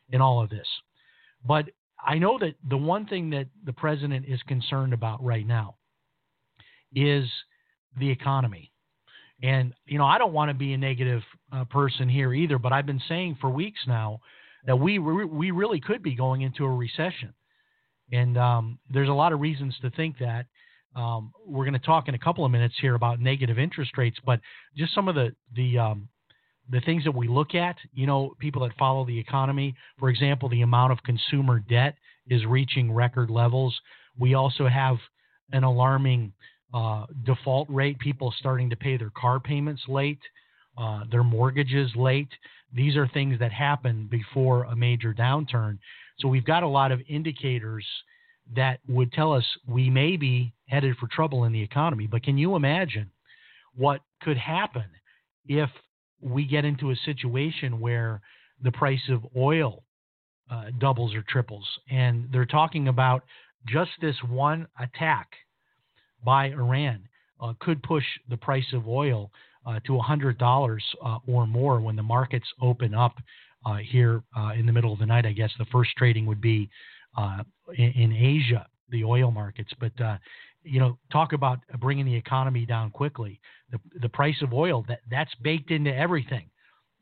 in 0.10 0.22
all 0.22 0.42
of 0.42 0.50
this. 0.50 0.68
But 1.46 1.66
I 2.04 2.18
know 2.18 2.38
that 2.40 2.56
the 2.68 2.78
one 2.78 3.06
thing 3.06 3.30
that 3.32 3.48
the 3.64 3.74
president 3.74 4.26
is 4.28 4.42
concerned 4.44 4.94
about 4.94 5.24
right 5.24 5.46
now 5.46 5.76
is 6.94 7.30
the 8.00 8.10
economy. 8.10 8.72
And, 9.44 9.74
you 9.86 9.98
know, 9.98 10.06
I 10.06 10.18
don't 10.18 10.34
want 10.34 10.50
to 10.50 10.54
be 10.54 10.74
a 10.74 10.78
negative 10.78 11.22
uh, 11.52 11.66
person 11.66 12.08
here 12.08 12.34
either, 12.34 12.58
but 12.58 12.72
I've 12.72 12.86
been 12.86 13.02
saying 13.08 13.38
for 13.42 13.50
weeks 13.50 13.80
now 13.88 14.20
that 14.66 14.78
we, 14.78 14.98
re- 14.98 15.26
we 15.26 15.52
really 15.52 15.80
could 15.80 16.02
be 16.02 16.16
going 16.16 16.42
into 16.42 16.64
a 16.66 16.70
recession. 16.70 17.34
And 18.12 18.38
um, 18.38 18.80
there's 18.90 19.10
a 19.10 19.14
lot 19.14 19.34
of 19.34 19.40
reasons 19.40 19.76
to 19.82 19.90
think 19.92 20.18
that. 20.20 20.46
Um, 20.96 21.34
we're 21.46 21.66
going 21.66 21.74
to 21.74 21.86
talk 21.86 22.08
in 22.08 22.16
a 22.16 22.20
couple 22.20 22.46
of 22.46 22.52
minutes 22.52 22.76
here 22.80 22.96
about 22.96 23.20
negative 23.20 23.60
interest 23.60 23.98
rates, 23.98 24.18
but 24.26 24.40
just 24.78 24.96
some 24.96 25.10
of 25.10 25.16
the 25.16 25.36
the 25.54 25.78
um, 25.78 26.08
the 26.70 26.82
things 26.82 27.04
that 27.04 27.16
we 27.16 27.28
look 27.28 27.56
at. 27.56 27.76
You 27.94 28.08
know, 28.08 28.36
people 28.40 28.64
that 28.64 28.78
follow 28.78 29.06
the 29.06 29.18
economy, 29.18 29.76
for 30.00 30.10
example, 30.10 30.50
the 30.50 30.62
amount 30.62 30.92
of 30.92 31.04
consumer 31.04 31.60
debt 31.60 31.96
is 32.28 32.46
reaching 32.46 32.92
record 32.92 33.30
levels. 33.30 33.76
We 34.18 34.34
also 34.34 34.68
have 34.68 34.98
an 35.52 35.64
alarming 35.64 36.34
uh, 36.74 37.06
default 37.24 37.70
rate. 37.70 38.00
People 38.00 38.34
starting 38.40 38.70
to 38.70 38.76
pay 38.76 38.98
their 38.98 39.12
car 39.12 39.40
payments 39.40 39.84
late, 39.88 40.20
uh, 40.78 41.04
their 41.12 41.24
mortgages 41.24 41.92
late. 41.96 42.30
These 42.74 42.96
are 42.96 43.08
things 43.08 43.40
that 43.40 43.52
happen 43.52 44.08
before 44.10 44.64
a 44.64 44.76
major 44.76 45.14
downturn. 45.14 45.78
So 46.20 46.28
we've 46.28 46.46
got 46.46 46.64
a 46.64 46.68
lot 46.68 46.92
of 46.92 47.02
indicators 47.08 47.86
that 48.56 48.80
would 48.88 49.12
tell 49.12 49.34
us 49.34 49.46
we 49.68 49.90
may 49.90 50.18
be 50.18 50.54
headed 50.68 50.96
for 50.98 51.08
trouble 51.08 51.46
in 51.46 51.54
the 51.54 51.62
economy. 51.62 52.08
But 52.08 52.24
can 52.24 52.38
you 52.38 52.56
imagine 52.56 53.10
what 53.76 54.02
could 54.22 54.38
happen 54.38 54.86
if 55.48 55.70
we 56.26 56.46
get 56.46 56.66
into 56.66 56.92
a 56.92 56.96
situation 57.06 57.80
where 57.80 58.22
the 58.62 58.72
price 58.72 59.10
of 59.10 59.26
oil 59.36 59.84
uh, 60.50 60.66
doubles 60.80 61.14
or 61.14 61.24
triples? 61.28 61.68
And 61.90 62.28
they're 62.32 62.46
talking 62.46 62.88
about 62.88 63.24
just 63.68 63.92
this 64.02 64.16
one 64.28 64.68
attack 64.80 65.30
by 66.24 66.48
Iran 66.48 67.08
uh, 67.42 67.54
could 67.60 67.82
push 67.84 68.06
the 68.30 68.38
price 68.38 68.66
of 68.74 68.88
oil 68.88 69.32
uh, 69.66 69.80
to 69.86 69.94
$100 69.94 70.80
uh, 71.04 71.18
or 71.28 71.48
more 71.48 71.80
when 71.80 71.96
the 71.96 72.04
markets 72.04 72.48
open 72.62 72.94
up 72.94 73.16
uh, 73.66 73.78
here 73.78 74.22
uh, 74.38 74.52
in 74.58 74.66
the 74.66 74.72
middle 74.72 74.94
of 74.94 75.00
the 75.00 75.06
night. 75.06 75.26
I 75.26 75.32
guess 75.32 75.52
the 75.58 75.66
first 75.66 75.92
trading 75.98 76.26
would 76.28 76.42
be 76.42 76.70
in, 77.78 77.92
in, 77.92 78.14
Asia, 78.14 78.68
the 78.90 79.04
oil 79.04 79.32
markets. 79.32 79.72
But 79.80 80.00
uh, 80.00 80.18
you 80.66 80.80
know, 80.80 80.98
talk 81.12 81.34
about 81.34 81.60
bringing 81.80 82.06
the 82.06 82.16
economy 82.16 82.66
down 82.66 82.90
quickly. 82.92 83.40
The 83.72 83.80
the 84.02 84.10
price 84.10 84.42
of 84.42 84.54
oil 84.54 84.84
that 84.88 85.02
that's 85.10 85.34
baked 85.36 85.72
into 85.72 85.96
everything. 85.96 86.50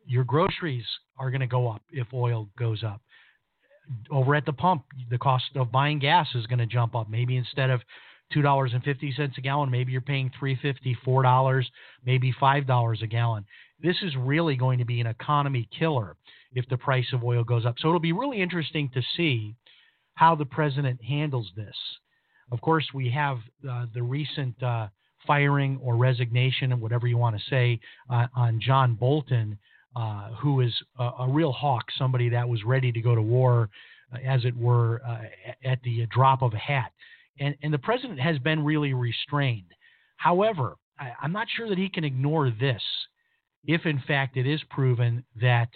Your 0.06 0.24
groceries 0.24 0.86
are 1.18 1.32
going 1.32 1.42
to 1.42 1.48
go 1.48 1.70
up 1.70 1.82
if 1.90 2.08
oil 2.14 2.50
goes 2.58 2.84
up. 2.84 3.02
Over 4.12 4.36
at 4.36 4.46
the 4.46 4.54
pump, 4.54 4.84
the 5.10 5.18
cost 5.18 5.46
of 5.56 5.72
buying 5.72 6.00
gas 6.00 6.28
is 6.36 6.46
going 6.48 6.60
to 6.60 6.66
jump 6.66 6.96
up. 6.96 7.10
Maybe 7.10 7.38
instead 7.38 7.70
of 7.70 7.82
two 8.32 8.42
dollars 8.42 8.72
and 8.74 8.84
fifty 8.84 9.14
cents 9.14 9.38
a 9.38 9.42
gallon, 9.42 9.72
maybe 9.72 9.92
you're 9.92 10.02
paying 10.02 10.32
three 10.38 10.58
fifty, 10.62 10.98
four 11.06 11.24
dollars, 11.24 11.70
maybe 12.06 12.34
five 12.40 12.68
dollars 12.68 13.02
a 13.02 13.08
gallon. 13.08 13.46
This 13.82 13.98
is 14.02 14.16
really 14.18 14.56
going 14.56 14.80
to 14.80 14.86
be 14.86 15.02
an 15.02 15.08
economy 15.08 15.68
killer 15.78 16.16
if 16.54 16.68
the 16.70 16.78
price 16.78 17.08
of 17.14 17.24
oil 17.24 17.44
goes 17.44 17.66
up. 17.66 17.76
So 17.80 17.88
it'll 17.88 18.00
be 18.00 18.14
really 18.14 18.42
interesting 18.42 18.90
to 18.94 19.02
see 19.18 19.56
how 20.16 20.36
the 20.36 20.46
president 20.46 21.04
handles 21.04 21.52
this. 21.56 21.76
Of 22.54 22.62
course, 22.62 22.86
we 22.94 23.10
have 23.10 23.40
uh, 23.68 23.88
the 23.96 24.04
recent 24.04 24.62
uh, 24.62 24.88
firing 25.26 25.80
or 25.82 25.96
resignation, 25.98 26.80
whatever 26.80 27.08
you 27.08 27.18
want 27.18 27.36
to 27.36 27.42
say, 27.50 27.80
uh, 28.12 28.28
on 28.36 28.62
John 28.62 28.94
Bolton, 28.94 29.58
uh, 29.96 30.30
who 30.36 30.62
is 30.62 30.72
a, 31.00 31.10
a, 31.22 31.28
real 31.28 31.52
hawk, 31.52 31.86
somebody 31.98 32.30
that 32.30 32.48
was 32.48 32.64
ready 32.64 32.92
to 32.92 33.02
go 33.02 33.16
to 33.16 33.22
war, 33.24 33.70
uh, 34.14 34.20
as 34.24 34.46
it 34.46 34.56
were, 34.56 35.02
uh, 35.04 35.24
at 35.66 35.82
the 35.82 36.06
drop 36.12 36.44
of 36.44 36.54
a 36.54 36.58
hat. 36.58 36.92
And, 37.40 37.56
and 37.64 37.74
the 37.74 37.80
president 37.80 38.20
has 38.20 38.38
been 38.38 38.64
really 38.64 38.94
restrained. 38.94 39.74
However, 40.18 40.76
I, 41.00 41.12
I'm 41.24 41.32
not 41.32 41.48
sure 41.58 41.68
that 41.70 41.80
he 41.80 41.90
can 41.90 42.04
ignore 42.04 42.52
this 42.52 42.84
if, 43.66 43.88
in 43.88 44.00
fact, 44.08 44.38
it 44.38 44.46
is 44.46 44.62
proven 44.70 45.26
that 45.42 45.70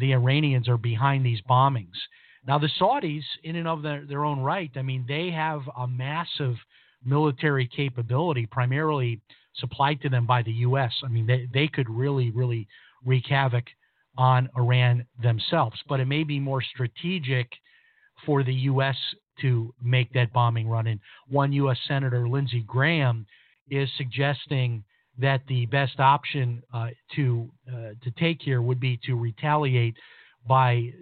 the 0.00 0.12
Iranians 0.12 0.68
are 0.68 0.76
behind 0.76 1.24
these 1.24 1.40
bombings. 1.48 1.94
Now, 2.46 2.58
the 2.58 2.70
Saudis, 2.80 3.24
in 3.42 3.56
and 3.56 3.66
of 3.66 3.82
their, 3.82 4.04
their 4.06 4.24
own 4.24 4.40
right, 4.40 4.70
I 4.76 4.82
mean, 4.82 5.04
they 5.08 5.30
have 5.30 5.62
a 5.76 5.86
massive 5.86 6.54
military 7.04 7.66
capability, 7.66 8.46
primarily 8.46 9.20
supplied 9.56 10.00
to 10.02 10.08
them 10.08 10.26
by 10.26 10.42
the 10.42 10.52
U.S. 10.52 10.92
I 11.04 11.08
mean, 11.08 11.26
they, 11.26 11.48
they 11.52 11.68
could 11.68 11.90
really, 11.90 12.30
really 12.30 12.68
wreak 13.04 13.26
havoc 13.26 13.64
on 14.16 14.48
Iran 14.56 15.04
themselves. 15.22 15.78
But 15.88 16.00
it 16.00 16.06
may 16.06 16.22
be 16.22 16.38
more 16.38 16.62
strategic 16.62 17.50
for 18.24 18.42
the 18.42 18.54
U.S. 18.54 18.96
to 19.40 19.74
make 19.82 20.12
that 20.12 20.32
bombing 20.32 20.68
run. 20.68 20.86
And 20.86 21.00
one 21.28 21.52
U.S. 21.52 21.78
Senator, 21.88 22.28
Lindsey 22.28 22.62
Graham, 22.66 23.26
is 23.70 23.88
suggesting 23.96 24.84
that 25.18 25.40
the 25.48 25.66
best 25.66 25.98
option 25.98 26.62
uh, 26.72 26.88
to 27.16 27.48
uh, 27.68 27.90
to 28.02 28.10
take 28.18 28.40
here 28.42 28.62
would 28.62 28.78
be 28.78 29.00
to 29.04 29.14
retaliate 29.14 29.96
by 30.46 30.92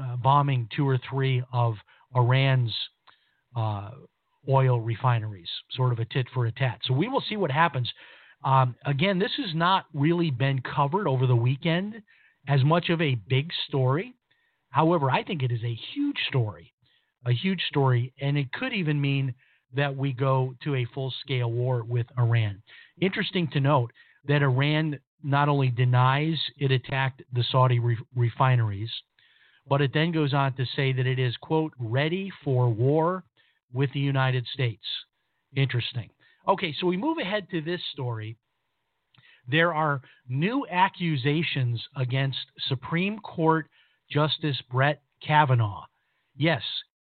uh, 0.00 0.16
bombing 0.16 0.68
two 0.74 0.88
or 0.88 0.98
three 1.10 1.42
of 1.52 1.74
Iran's 2.14 2.74
uh, 3.56 3.90
oil 4.48 4.80
refineries, 4.80 5.48
sort 5.72 5.92
of 5.92 5.98
a 5.98 6.04
tit 6.06 6.26
for 6.32 6.46
a 6.46 6.52
tat. 6.52 6.80
So 6.84 6.94
we 6.94 7.08
will 7.08 7.22
see 7.28 7.36
what 7.36 7.50
happens. 7.50 7.90
Um, 8.44 8.74
again, 8.86 9.18
this 9.18 9.32
has 9.36 9.54
not 9.54 9.86
really 9.94 10.30
been 10.30 10.60
covered 10.62 11.06
over 11.06 11.26
the 11.26 11.36
weekend 11.36 12.02
as 12.48 12.64
much 12.64 12.88
of 12.88 13.00
a 13.00 13.14
big 13.28 13.50
story. 13.68 14.14
However, 14.70 15.10
I 15.10 15.22
think 15.22 15.42
it 15.42 15.52
is 15.52 15.62
a 15.62 15.78
huge 15.94 16.18
story, 16.28 16.72
a 17.24 17.32
huge 17.32 17.62
story, 17.68 18.12
and 18.20 18.36
it 18.36 18.50
could 18.52 18.72
even 18.72 19.00
mean 19.00 19.34
that 19.74 19.96
we 19.96 20.12
go 20.12 20.54
to 20.64 20.74
a 20.74 20.86
full 20.94 21.12
scale 21.20 21.52
war 21.52 21.84
with 21.84 22.06
Iran. 22.18 22.62
Interesting 23.00 23.48
to 23.52 23.60
note 23.60 23.92
that 24.26 24.42
Iran 24.42 24.98
not 25.22 25.48
only 25.48 25.70
denies 25.70 26.38
it 26.58 26.70
attacked 26.70 27.22
the 27.32 27.44
Saudi 27.50 27.78
re- 27.78 27.96
refineries, 28.14 28.90
but 29.68 29.80
it 29.80 29.92
then 29.94 30.12
goes 30.12 30.34
on 30.34 30.54
to 30.54 30.66
say 30.76 30.92
that 30.92 31.06
it 31.06 31.18
is, 31.18 31.36
quote, 31.36 31.72
ready 31.78 32.30
for 32.44 32.68
war 32.68 33.24
with 33.72 33.92
the 33.92 34.00
United 34.00 34.46
States. 34.52 34.84
Interesting. 35.56 36.10
Okay, 36.48 36.74
so 36.78 36.86
we 36.86 36.96
move 36.96 37.18
ahead 37.18 37.48
to 37.50 37.60
this 37.60 37.80
story. 37.92 38.36
There 39.48 39.74
are 39.74 40.00
new 40.28 40.66
accusations 40.70 41.82
against 41.96 42.38
Supreme 42.68 43.18
Court 43.20 43.68
Justice 44.10 44.60
Brett 44.70 45.02
Kavanaugh. 45.24 45.84
Yes, 46.36 46.62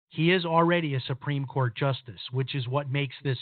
he 0.10 0.32
is 0.32 0.46
already 0.46 0.96
a 0.96 1.02
Supreme 1.02 1.46
Court 1.46 1.76
justice, 1.76 2.22
which 2.32 2.56
is 2.56 2.68
what 2.68 2.90
makes 2.90 3.16
this 3.24 3.38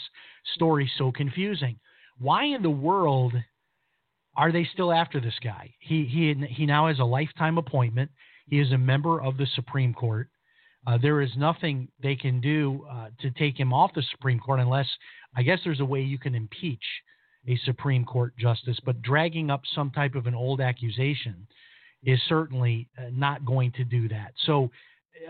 story 0.54 0.90
so 0.98 1.12
confusing. 1.12 1.78
Why 2.18 2.44
in 2.44 2.62
the 2.62 2.70
world 2.70 3.34
are 4.36 4.52
they 4.52 4.64
still 4.72 4.92
after 4.92 5.20
this 5.20 5.38
guy? 5.42 5.74
He 5.78 6.04
he 6.04 6.34
he 6.48 6.66
now 6.66 6.88
has 6.88 6.98
a 6.98 7.04
lifetime 7.04 7.58
appointment. 7.58 8.10
He 8.46 8.60
is 8.60 8.72
a 8.72 8.78
member 8.78 9.20
of 9.20 9.36
the 9.36 9.46
Supreme 9.54 9.94
Court. 9.94 10.28
Uh, 10.86 10.98
there 10.98 11.22
is 11.22 11.30
nothing 11.36 11.88
they 12.02 12.14
can 12.14 12.40
do 12.40 12.86
uh, 12.90 13.08
to 13.20 13.30
take 13.30 13.58
him 13.58 13.72
off 13.72 13.94
the 13.94 14.02
Supreme 14.10 14.38
Court 14.38 14.60
unless, 14.60 14.88
I 15.34 15.42
guess, 15.42 15.60
there's 15.64 15.80
a 15.80 15.84
way 15.84 16.02
you 16.02 16.18
can 16.18 16.34
impeach 16.34 16.84
a 17.48 17.56
Supreme 17.64 18.04
Court 18.04 18.36
justice. 18.38 18.78
But 18.84 19.02
dragging 19.02 19.50
up 19.50 19.62
some 19.74 19.90
type 19.90 20.14
of 20.14 20.26
an 20.26 20.34
old 20.34 20.60
accusation 20.60 21.46
is 22.04 22.20
certainly 22.28 22.88
uh, 22.98 23.04
not 23.12 23.46
going 23.46 23.72
to 23.72 23.84
do 23.84 24.08
that. 24.08 24.34
So 24.44 24.70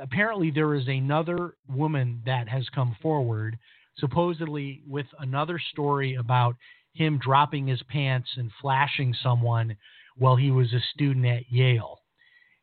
apparently, 0.00 0.50
there 0.50 0.74
is 0.74 0.88
another 0.88 1.54
woman 1.68 2.20
that 2.26 2.48
has 2.48 2.68
come 2.74 2.96
forward, 3.00 3.56
supposedly 3.98 4.82
with 4.88 5.06
another 5.20 5.60
story 5.70 6.16
about 6.16 6.56
him 6.94 7.18
dropping 7.18 7.68
his 7.68 7.82
pants 7.84 8.28
and 8.36 8.50
flashing 8.60 9.14
someone 9.22 9.76
while 10.16 10.36
he 10.36 10.50
was 10.50 10.72
a 10.72 10.80
student 10.94 11.26
at 11.26 11.50
Yale. 11.50 12.00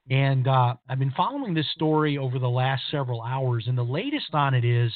And 0.10 0.48
uh, 0.48 0.76
I've 0.90 1.00
been 1.00 1.14
following 1.16 1.54
this 1.54 1.70
story 1.74 2.18
over 2.18 2.40
the 2.40 2.50
last 2.50 2.84
several 2.90 3.22
hours, 3.22 3.66
and 3.68 3.78
the 3.78 3.84
latest 3.84 4.34
on 4.34 4.54
it 4.54 4.66
is 4.66 4.92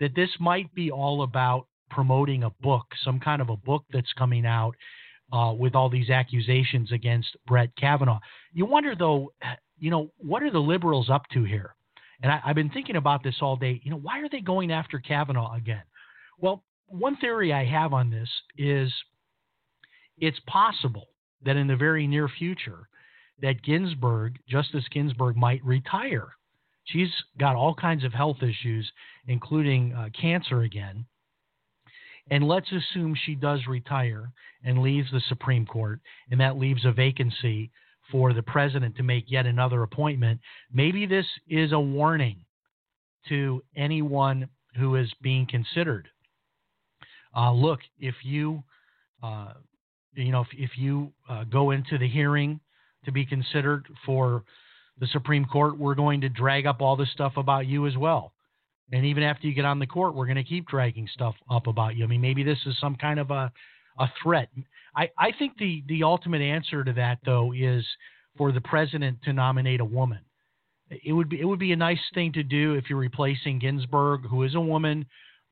that 0.00 0.14
this 0.14 0.30
might 0.40 0.72
be 0.74 0.90
all 0.90 1.22
about 1.22 1.66
promoting 1.90 2.44
a 2.44 2.50
book, 2.60 2.86
some 3.04 3.20
kind 3.20 3.42
of 3.42 3.50
a 3.50 3.56
book 3.56 3.84
that's 3.92 4.12
coming 4.16 4.46
out 4.46 4.74
uh, 5.32 5.52
with 5.56 5.74
all 5.74 5.90
these 5.90 6.10
accusations 6.10 6.92
against 6.92 7.28
Brett 7.46 7.70
Kavanaugh. 7.76 8.20
You 8.52 8.66
wonder, 8.66 8.94
though, 8.96 9.32
you 9.78 9.90
know, 9.90 10.10
what 10.18 10.42
are 10.42 10.50
the 10.50 10.58
liberals 10.58 11.10
up 11.10 11.22
to 11.32 11.44
here? 11.44 11.74
And 12.22 12.32
I, 12.32 12.40
have 12.44 12.56
been 12.56 12.70
thinking 12.70 12.96
about 12.96 13.22
this 13.22 13.36
all 13.40 13.56
day. 13.56 13.80
You 13.84 13.92
know, 13.92 13.98
why 13.98 14.20
are 14.20 14.28
they 14.28 14.40
going 14.40 14.72
after 14.72 14.98
Kavanaugh 14.98 15.54
again? 15.54 15.82
Well, 16.40 16.64
one 16.86 17.16
theory 17.16 17.52
I 17.52 17.64
have 17.64 17.92
on 17.92 18.10
this 18.10 18.28
is 18.56 18.92
it's 20.18 20.40
possible 20.46 21.06
that 21.44 21.56
in 21.56 21.68
the 21.68 21.76
very 21.76 22.06
near 22.06 22.28
future, 22.28 22.88
that 23.42 23.62
Ginsburg, 23.62 24.38
Justice 24.48 24.84
Ginsburg, 24.90 25.36
might 25.36 25.64
retire. 25.64 26.28
She's 26.84 27.10
got 27.38 27.56
all 27.56 27.74
kinds 27.74 28.04
of 28.04 28.12
health 28.12 28.38
issues, 28.42 28.90
including 29.26 29.92
uh, 29.92 30.08
cancer 30.18 30.62
again. 30.62 31.04
And 32.30 32.46
let's 32.46 32.70
assume 32.72 33.14
she 33.14 33.34
does 33.34 33.60
retire 33.66 34.30
and 34.64 34.82
leaves 34.82 35.10
the 35.10 35.22
Supreme 35.28 35.66
Court, 35.66 36.00
and 36.30 36.40
that 36.40 36.58
leaves 36.58 36.84
a 36.84 36.92
vacancy 36.92 37.70
for 38.10 38.32
the 38.32 38.42
president 38.42 38.96
to 38.96 39.02
make 39.02 39.30
yet 39.30 39.46
another 39.46 39.82
appointment. 39.82 40.40
Maybe 40.72 41.06
this 41.06 41.26
is 41.48 41.72
a 41.72 41.80
warning 41.80 42.44
to 43.28 43.62
anyone 43.76 44.48
who 44.76 44.96
is 44.96 45.12
being 45.22 45.46
considered. 45.46 46.08
Uh, 47.36 47.52
look, 47.52 47.80
if 47.98 48.14
you, 48.22 48.62
uh, 49.22 49.52
you 50.14 50.32
know, 50.32 50.40
if, 50.40 50.48
if 50.52 50.70
you 50.76 51.12
uh, 51.28 51.44
go 51.44 51.70
into 51.70 51.98
the 51.98 52.08
hearing 52.08 52.60
to 53.08 53.12
be 53.12 53.26
considered 53.26 53.86
for 54.06 54.44
the 55.00 55.06
Supreme 55.08 55.44
Court, 55.44 55.78
we're 55.78 55.94
going 55.94 56.20
to 56.20 56.28
drag 56.28 56.66
up 56.66 56.80
all 56.80 56.96
this 56.96 57.10
stuff 57.12 57.32
about 57.36 57.66
you 57.66 57.86
as 57.86 57.96
well. 57.96 58.32
And 58.92 59.04
even 59.04 59.22
after 59.22 59.46
you 59.46 59.54
get 59.54 59.64
on 59.64 59.78
the 59.78 59.86
court, 59.86 60.14
we're 60.14 60.26
going 60.26 60.36
to 60.36 60.44
keep 60.44 60.66
dragging 60.66 61.08
stuff 61.12 61.34
up 61.50 61.66
about 61.66 61.96
you. 61.96 62.04
I 62.04 62.06
mean, 62.06 62.20
maybe 62.20 62.42
this 62.42 62.58
is 62.66 62.74
some 62.80 62.96
kind 62.96 63.20
of 63.20 63.30
a, 63.30 63.52
a 63.98 64.06
threat. 64.22 64.48
I, 64.96 65.10
I 65.18 65.32
think 65.38 65.58
the, 65.58 65.84
the 65.88 66.02
ultimate 66.02 66.40
answer 66.40 66.82
to 66.84 66.92
that, 66.94 67.18
though, 67.24 67.52
is 67.52 67.84
for 68.36 68.52
the 68.52 68.60
president 68.60 69.18
to 69.24 69.32
nominate 69.32 69.80
a 69.80 69.84
woman. 69.84 70.20
It 70.90 71.12
would 71.12 71.28
be 71.28 71.38
it 71.38 71.44
would 71.44 71.58
be 71.58 71.72
a 71.72 71.76
nice 71.76 72.00
thing 72.14 72.32
to 72.32 72.42
do 72.42 72.74
if 72.74 72.84
you're 72.88 72.98
replacing 72.98 73.58
Ginsburg, 73.58 74.22
who 74.24 74.42
is 74.44 74.54
a 74.54 74.60
woman, 74.60 75.04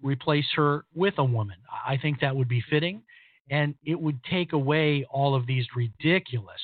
replace 0.02 0.46
her 0.54 0.86
with 0.94 1.14
a 1.18 1.24
woman. 1.24 1.56
I 1.86 1.98
think 1.98 2.20
that 2.20 2.34
would 2.34 2.48
be 2.48 2.64
fitting, 2.70 3.02
and 3.50 3.74
it 3.84 4.00
would 4.00 4.18
take 4.24 4.54
away 4.54 5.04
all 5.10 5.34
of 5.34 5.46
these 5.46 5.66
ridiculous, 5.76 6.60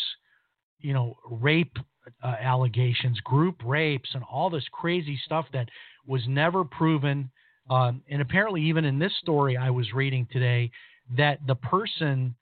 you 0.83 0.93
know, 0.93 1.17
rape 1.31 1.77
uh, 2.23 2.35
allegations, 2.41 3.21
group 3.21 3.57
rapes, 3.65 4.11
and 4.15 4.25
all 4.31 4.51
this 4.51 4.67
crazy 4.73 5.19
stuff 5.25 5.47
that 5.53 5.69
was 6.07 6.23
never 6.29 6.65
proven. 6.65 7.31
Um, 7.71 8.03
and 8.11 8.21
apparently, 8.21 8.63
even 8.63 8.85
in 8.85 8.99
this 8.99 9.13
story 9.21 9.57
I 9.57 9.71
was 9.71 9.93
reading 9.93 10.27
today, 10.33 10.71
that 11.17 11.39
the 11.47 11.55
person 11.55 12.35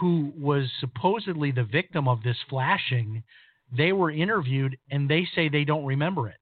who 0.00 0.32
was 0.36 0.68
supposedly 0.80 1.52
the 1.52 1.64
victim 1.64 2.08
of 2.08 2.22
this 2.22 2.36
flashing, 2.50 3.22
they 3.76 3.92
were 3.92 4.10
interviewed 4.10 4.76
and 4.90 5.08
they 5.08 5.26
say 5.34 5.48
they 5.48 5.64
don't 5.64 5.84
remember 5.84 6.28
it. 6.28 6.36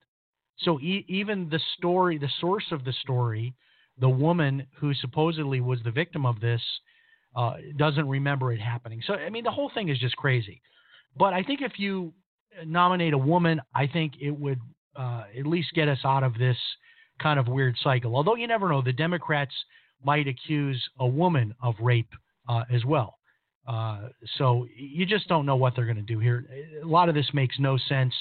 So 0.58 0.80
e- 0.80 1.04
even 1.08 1.48
the 1.50 1.60
story, 1.76 2.16
the 2.16 2.30
source 2.40 2.64
of 2.70 2.84
the 2.84 2.92
story, 2.92 3.54
the 3.98 4.08
woman 4.08 4.66
who 4.78 4.94
supposedly 4.94 5.60
was 5.60 5.80
the 5.84 5.90
victim 5.90 6.24
of 6.24 6.40
this, 6.40 6.62
uh, 7.36 7.54
doesn't 7.76 8.08
remember 8.08 8.52
it 8.52 8.60
happening. 8.60 9.02
So 9.06 9.14
I 9.14 9.28
mean, 9.30 9.44
the 9.44 9.50
whole 9.50 9.70
thing 9.74 9.88
is 9.88 9.98
just 9.98 10.16
crazy. 10.16 10.62
But 11.16 11.32
I 11.32 11.42
think 11.42 11.60
if 11.62 11.78
you 11.78 12.12
nominate 12.66 13.12
a 13.12 13.18
woman, 13.18 13.60
I 13.74 13.86
think 13.86 14.14
it 14.20 14.30
would 14.30 14.60
uh, 14.96 15.24
at 15.38 15.46
least 15.46 15.72
get 15.74 15.88
us 15.88 15.98
out 16.04 16.22
of 16.22 16.38
this 16.38 16.56
kind 17.20 17.38
of 17.38 17.48
weird 17.48 17.76
cycle. 17.82 18.16
Although 18.16 18.36
you 18.36 18.46
never 18.46 18.68
know, 18.68 18.82
the 18.82 18.92
Democrats 18.92 19.54
might 20.04 20.28
accuse 20.28 20.82
a 20.98 21.06
woman 21.06 21.54
of 21.62 21.74
rape 21.80 22.10
uh, 22.48 22.64
as 22.72 22.84
well. 22.84 23.18
Uh, 23.66 24.08
so 24.36 24.66
you 24.76 25.06
just 25.06 25.26
don't 25.28 25.46
know 25.46 25.56
what 25.56 25.74
they're 25.74 25.86
going 25.86 25.96
to 25.96 26.02
do 26.02 26.18
here. 26.18 26.44
A 26.82 26.86
lot 26.86 27.08
of 27.08 27.14
this 27.14 27.28
makes 27.32 27.58
no 27.58 27.78
sense. 27.78 28.12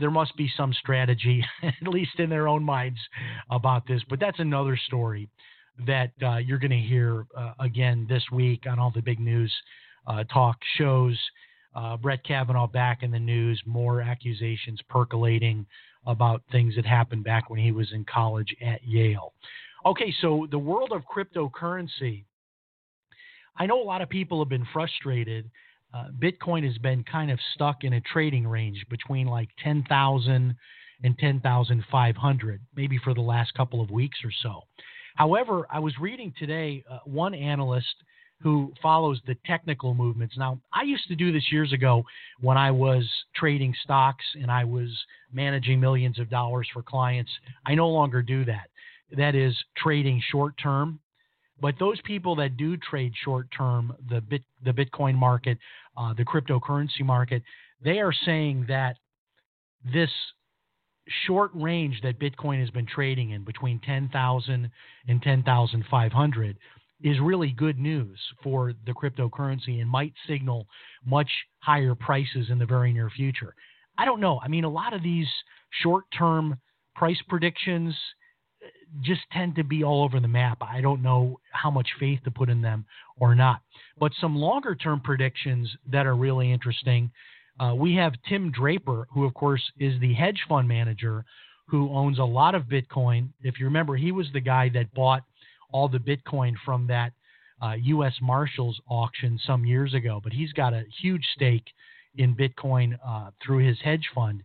There 0.00 0.10
must 0.10 0.36
be 0.36 0.50
some 0.56 0.72
strategy, 0.72 1.44
at 1.62 1.88
least 1.88 2.18
in 2.18 2.28
their 2.28 2.48
own 2.48 2.64
minds, 2.64 2.98
about 3.50 3.86
this. 3.86 4.02
But 4.08 4.18
that's 4.18 4.40
another 4.40 4.76
story 4.76 5.28
that 5.86 6.10
uh, 6.22 6.38
you're 6.38 6.58
going 6.58 6.70
to 6.70 6.76
hear 6.76 7.26
uh, 7.36 7.52
again 7.60 8.06
this 8.08 8.24
week 8.32 8.64
on 8.68 8.78
all 8.78 8.90
the 8.92 9.02
big 9.02 9.20
news 9.20 9.54
uh, 10.06 10.24
talk 10.24 10.56
shows. 10.76 11.18
Uh, 11.76 11.96
Brett 11.96 12.24
Kavanaugh 12.24 12.66
back 12.66 13.02
in 13.02 13.10
the 13.10 13.18
news, 13.18 13.62
more 13.66 14.00
accusations 14.00 14.80
percolating 14.88 15.66
about 16.06 16.42
things 16.50 16.74
that 16.76 16.86
happened 16.86 17.22
back 17.22 17.50
when 17.50 17.60
he 17.60 17.70
was 17.70 17.92
in 17.92 18.04
college 18.04 18.54
at 18.64 18.82
Yale. 18.82 19.34
Okay, 19.84 20.12
so 20.20 20.46
the 20.50 20.58
world 20.58 20.90
of 20.92 21.02
cryptocurrency. 21.04 22.24
I 23.58 23.66
know 23.66 23.82
a 23.82 23.84
lot 23.84 24.00
of 24.00 24.08
people 24.08 24.38
have 24.40 24.48
been 24.48 24.66
frustrated. 24.72 25.50
Uh, 25.92 26.06
Bitcoin 26.18 26.64
has 26.64 26.78
been 26.78 27.04
kind 27.04 27.30
of 27.30 27.38
stuck 27.54 27.84
in 27.84 27.92
a 27.94 28.00
trading 28.00 28.46
range 28.46 28.84
between 28.88 29.26
like 29.26 29.48
10,000 29.62 30.56
and 31.04 31.18
10,500, 31.18 32.60
maybe 32.74 32.98
for 33.04 33.12
the 33.12 33.20
last 33.20 33.52
couple 33.54 33.82
of 33.82 33.90
weeks 33.90 34.18
or 34.24 34.30
so. 34.42 34.62
However, 35.16 35.66
I 35.70 35.78
was 35.78 35.94
reading 36.00 36.32
today 36.38 36.84
uh, 36.90 36.98
one 37.04 37.34
analyst 37.34 37.94
who 38.42 38.72
follows 38.82 39.20
the 39.26 39.36
technical 39.46 39.94
movements. 39.94 40.36
Now, 40.36 40.60
I 40.72 40.82
used 40.82 41.08
to 41.08 41.16
do 41.16 41.32
this 41.32 41.50
years 41.50 41.72
ago 41.72 42.04
when 42.40 42.58
I 42.58 42.70
was 42.70 43.08
trading 43.34 43.74
stocks 43.82 44.24
and 44.34 44.50
I 44.50 44.64
was 44.64 44.90
managing 45.32 45.80
millions 45.80 46.18
of 46.18 46.28
dollars 46.28 46.68
for 46.72 46.82
clients. 46.82 47.30
I 47.64 47.74
no 47.74 47.88
longer 47.88 48.22
do 48.22 48.44
that. 48.44 48.68
That 49.16 49.34
is 49.34 49.56
trading 49.76 50.22
short 50.30 50.54
term. 50.62 51.00
But 51.60 51.76
those 51.78 51.98
people 52.02 52.36
that 52.36 52.58
do 52.58 52.76
trade 52.76 53.14
short 53.24 53.46
term, 53.56 53.94
the 54.10 54.20
bit, 54.20 54.42
the 54.64 54.72
Bitcoin 54.72 55.14
market, 55.14 55.56
uh, 55.96 56.12
the 56.12 56.24
cryptocurrency 56.24 57.00
market, 57.02 57.42
they 57.82 58.00
are 58.00 58.12
saying 58.12 58.66
that 58.68 58.96
this 59.92 60.10
short 61.26 61.50
range 61.54 62.00
that 62.02 62.18
Bitcoin 62.18 62.60
has 62.60 62.70
been 62.70 62.86
trading 62.86 63.30
in 63.30 63.44
between 63.44 63.80
10,000 63.80 64.70
and 65.08 65.22
10,500 65.22 66.58
is 67.02 67.20
really 67.20 67.52
good 67.52 67.78
news 67.78 68.18
for 68.42 68.72
the 68.86 68.92
cryptocurrency 68.92 69.80
and 69.80 69.88
might 69.88 70.12
signal 70.26 70.66
much 71.04 71.30
higher 71.58 71.94
prices 71.94 72.48
in 72.50 72.58
the 72.58 72.66
very 72.66 72.92
near 72.92 73.10
future. 73.10 73.54
I 73.98 74.04
don't 74.04 74.20
know. 74.20 74.40
I 74.42 74.48
mean, 74.48 74.64
a 74.64 74.70
lot 74.70 74.92
of 74.92 75.02
these 75.02 75.28
short 75.82 76.04
term 76.16 76.58
price 76.94 77.20
predictions 77.28 77.94
uh, 78.64 78.68
just 79.02 79.20
tend 79.32 79.56
to 79.56 79.64
be 79.64 79.84
all 79.84 80.02
over 80.04 80.20
the 80.20 80.28
map. 80.28 80.58
I 80.62 80.80
don't 80.80 81.02
know 81.02 81.38
how 81.52 81.70
much 81.70 81.88
faith 82.00 82.20
to 82.24 82.30
put 82.30 82.48
in 82.48 82.62
them 82.62 82.86
or 83.18 83.34
not. 83.34 83.60
But 83.98 84.12
some 84.20 84.36
longer 84.36 84.74
term 84.74 85.00
predictions 85.00 85.70
that 85.90 86.06
are 86.06 86.16
really 86.16 86.52
interesting. 86.52 87.10
Uh, 87.58 87.74
we 87.74 87.94
have 87.94 88.12
Tim 88.28 88.50
Draper, 88.50 89.06
who, 89.10 89.24
of 89.24 89.34
course, 89.34 89.62
is 89.78 89.98
the 90.00 90.14
hedge 90.14 90.42
fund 90.48 90.68
manager 90.68 91.24
who 91.68 91.90
owns 91.90 92.18
a 92.18 92.24
lot 92.24 92.54
of 92.54 92.64
Bitcoin. 92.64 93.28
If 93.42 93.58
you 93.58 93.66
remember, 93.66 93.96
he 93.96 94.12
was 94.12 94.26
the 94.32 94.40
guy 94.40 94.70
that 94.74 94.92
bought 94.94 95.22
all 95.72 95.88
the 95.88 95.98
Bitcoin 95.98 96.54
from 96.64 96.86
that 96.88 97.12
uh, 97.62 97.74
U.S. 97.78 98.14
Marshals 98.20 98.80
auction 98.88 99.38
some 99.46 99.64
years 99.64 99.94
ago, 99.94 100.20
but 100.22 100.32
he's 100.32 100.52
got 100.52 100.74
a 100.74 100.84
huge 101.00 101.24
stake 101.34 101.66
in 102.16 102.34
Bitcoin 102.34 102.96
uh, 103.06 103.30
through 103.44 103.66
his 103.66 103.78
hedge 103.82 104.08
fund. 104.14 104.42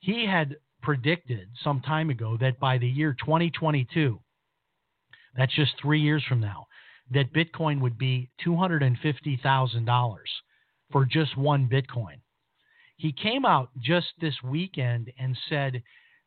He 0.00 0.26
had 0.26 0.56
predicted 0.82 1.48
some 1.62 1.80
time 1.80 2.10
ago 2.10 2.36
that 2.40 2.58
by 2.58 2.78
the 2.78 2.88
year 2.88 3.14
2022, 3.18 4.18
that's 5.36 5.54
just 5.54 5.72
three 5.80 6.00
years 6.00 6.24
from 6.28 6.40
now, 6.40 6.66
that 7.10 7.32
Bitcoin 7.32 7.80
would 7.80 7.98
be 7.98 8.30
$250,000 8.46 10.16
for 10.90 11.04
just 11.04 11.36
one 11.36 11.68
Bitcoin. 11.68 12.20
He 12.96 13.12
came 13.12 13.44
out 13.44 13.70
just 13.80 14.08
this 14.20 14.34
weekend 14.44 15.10
and 15.18 15.36
said 15.48 15.82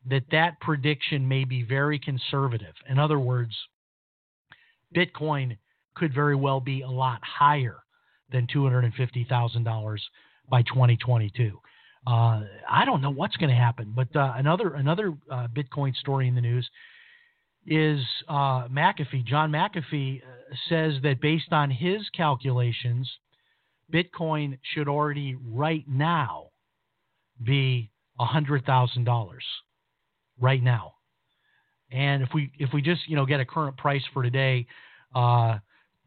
that 0.10 0.24
that 0.32 0.60
prediction 0.60 1.28
may 1.28 1.46
be 1.46 1.64
very 1.64 2.00
conservative. 2.00 2.74
In 2.90 3.00
other 3.00 3.20
words, 3.20 3.56
Bitcoin 4.96 5.58
could 5.96 6.14
very 6.14 6.36
well 6.36 6.60
be 6.60 6.82
a 6.82 6.90
lot 6.90 7.20
higher 7.24 7.78
than 8.32 8.48
$250,000 8.48 10.00
by 10.50 10.62
2022. 10.64 11.60
Uh, 12.08 12.42
I 12.70 12.86
don't 12.86 13.02
know 13.02 13.10
what's 13.10 13.36
going 13.38 13.50
to 13.50 13.56
happen, 13.56 13.94
but 13.96 14.16
uh, 14.16 14.34
another 14.36 14.76
another 14.76 15.14
uh, 15.32 15.48
Bitcoin 15.48 15.96
story 15.96 16.28
in 16.28 16.36
the 16.36 16.42
news 16.42 16.70
is 17.66 18.00
uh, 18.30 18.68
McAfee. 18.68 19.26
John 19.26 19.52
McAfee 19.52 20.22
uh, 20.22 20.56
says 20.70 20.94
that 21.02 21.20
based 21.20 21.52
on 21.52 21.72
his 21.72 22.08
calculations, 22.16 23.10
Bitcoin 23.92 24.60
should 24.62 24.88
already 24.88 25.36
right 25.44 25.84
now 25.88 26.50
be 27.44 27.90
hundred 28.20 28.66
thousand 28.66 29.04
dollars 29.04 29.44
right 30.40 30.62
now. 30.62 30.95
And 31.92 32.24
if 32.24 32.30
we 32.34 32.52
if 32.60 32.72
we 32.74 32.82
just 32.82 33.08
you 33.08 33.16
know 33.16 33.26
get 33.26 33.40
a 33.40 33.46
current 33.46 33.78
price 33.78 34.04
for 34.14 34.24
today, 34.24 34.66
uh, 35.14 35.60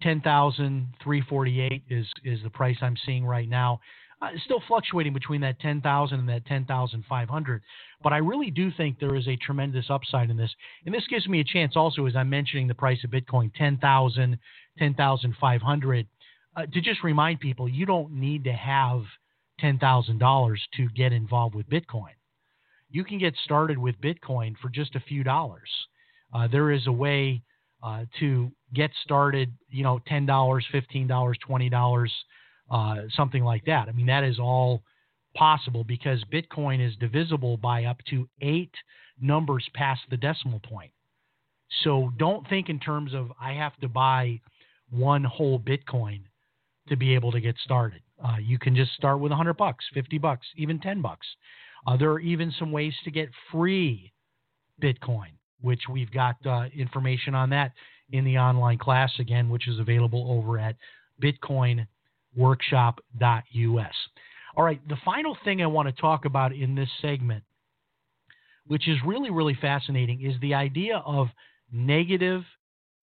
ten 0.03 0.21
thousand 0.21 0.89
three 1.03 1.23
forty 1.29 1.61
eight 1.61 1.83
is 1.89 2.07
is 2.25 2.41
the 2.43 2.51
price 2.51 2.77
I'm 2.81 2.97
seeing 3.07 3.25
right 3.25 3.49
now. 3.49 3.81
Uh, 4.21 4.31
it's 4.35 4.43
still 4.45 4.63
fluctuating 4.67 5.13
between 5.13 5.41
that 5.43 5.61
ten 5.61 5.81
thousand 5.81 6.21
and 6.21 6.29
that 6.29 6.45
ten 6.47 6.65
thousand 6.65 7.05
five 7.09 7.29
hundred, 7.29 7.63
but 8.03 8.13
I 8.13 8.19
really 8.19 8.51
do 8.51 8.73
think 8.77 8.99
there 8.99 9.15
is 9.15 9.29
a 9.29 9.37
tremendous 9.37 9.87
upside 9.89 10.31
in 10.31 10.37
this. 10.37 10.51
And 10.85 10.95
this 10.95 11.07
gives 11.09 11.29
me 11.29 11.41
a 11.41 11.45
chance 11.45 11.77
also, 11.77 12.07
as 12.07 12.17
I'm 12.17 12.29
mentioning 12.29 12.67
the 12.67 12.75
price 12.75 13.03
of 13.05 13.11
Bitcoin, 13.11 13.53
ten 13.55 13.79
thousand, 13.79 14.39
ten 14.79 14.95
thousand 14.95 15.37
five 15.41 15.63
hundred, 15.63 16.09
uh, 16.57 16.67
to 16.67 16.81
just 16.81 17.05
remind 17.05 17.39
people 17.39 17.69
you 17.69 17.87
don't 17.87 18.13
need 18.13 18.43
to 18.45 18.53
have 18.53 19.03
ten 19.61 19.79
thousand 19.79 20.19
dollars 20.19 20.61
to 20.77 20.89
get 20.89 21.13
involved 21.13 21.55
with 21.55 21.71
Bitcoin 21.71 22.18
you 22.91 23.05
can 23.05 23.19
get 23.19 23.35
started 23.45 23.79
with 23.79 24.01
Bitcoin 24.01 24.57
for 24.61 24.69
just 24.69 24.95
a 24.95 25.01
few 25.01 25.23
dollars. 25.23 25.69
Uh, 26.33 26.49
there 26.49 26.71
is 26.71 26.87
a 26.87 26.93
way 26.93 27.43
uh, 27.83 28.05
to 28.21 28.51
get 28.75 28.91
started, 29.05 29.53
you 29.71 29.83
know, 29.83 30.01
$10, 30.11 30.27
$15, 30.27 31.35
$20, 31.49 32.09
uh, 32.71 32.97
something 33.15 33.45
like 33.45 33.65
that. 33.67 33.89
I 33.89 33.93
mean, 33.93 34.07
that 34.07 34.25
is 34.25 34.39
all 34.39 34.83
possible 35.35 35.85
because 35.85 36.23
Bitcoin 36.33 36.85
is 36.85 36.97
divisible 36.97 37.57
by 37.57 37.85
up 37.85 37.99
to 38.11 38.29
eight 38.41 38.73
numbers 39.21 39.69
past 39.75 40.01
the 40.11 40.17
decimal 40.17 40.61
point. 40.61 40.91
So 41.85 42.13
don't 42.19 42.49
think 42.49 42.69
in 42.69 42.81
terms 42.81 43.15
of 43.15 43.31
I 43.41 43.53
have 43.53 43.77
to 43.81 43.89
buy 43.89 44.41
one 44.91 45.25
whole 45.25 45.59
Bitcoin 45.59 46.23
to 46.89 46.97
be 46.97 47.15
able 47.15 47.31
to 47.33 47.41
get 47.41 47.57
started. 47.63 48.01
Uh, 48.25 48.37
you 48.43 48.59
can 48.59 48.75
just 48.75 48.93
start 48.95 49.21
with 49.21 49.31
100 49.31 49.55
bucks, 49.55 49.85
50 49.95 50.19
bucks, 50.19 50.47
even 50.57 50.81
10 50.81 51.03
bucks. 51.03 51.27
Uh, 51.87 51.97
there 51.97 52.11
are 52.11 52.21
even 52.21 52.53
some 52.59 52.73
ways 52.73 52.95
to 53.05 53.11
get 53.11 53.29
free 53.51 54.13
Bitcoin, 54.83 55.33
which 55.61 55.83
we've 55.91 56.11
got 56.13 56.37
uh, 56.47 56.65
information 56.75 57.35
on 57.35 57.51
that 57.51 57.73
in 58.11 58.25
the 58.25 58.39
online 58.39 58.79
class 58.79 59.13
again, 59.19 59.49
which 59.51 59.69
is 59.69 59.79
available 59.79 60.31
over 60.31 60.59
at 60.59 60.77
bitcoinworkshop.us. 61.23 61.87
All 64.57 64.65
right, 64.65 64.89
the 64.89 64.97
final 65.05 65.37
thing 65.45 65.63
I 65.63 65.67
want 65.67 65.95
to 65.95 66.01
talk 66.01 66.25
about 66.25 66.53
in 66.53 66.75
this 66.75 66.89
segment, 67.01 67.45
which 68.67 68.89
is 68.89 68.97
really, 69.07 69.31
really 69.31 69.57
fascinating, 69.61 70.23
is 70.23 70.35
the 70.41 70.55
idea 70.55 71.03
of 71.05 71.29
negative 71.71 72.43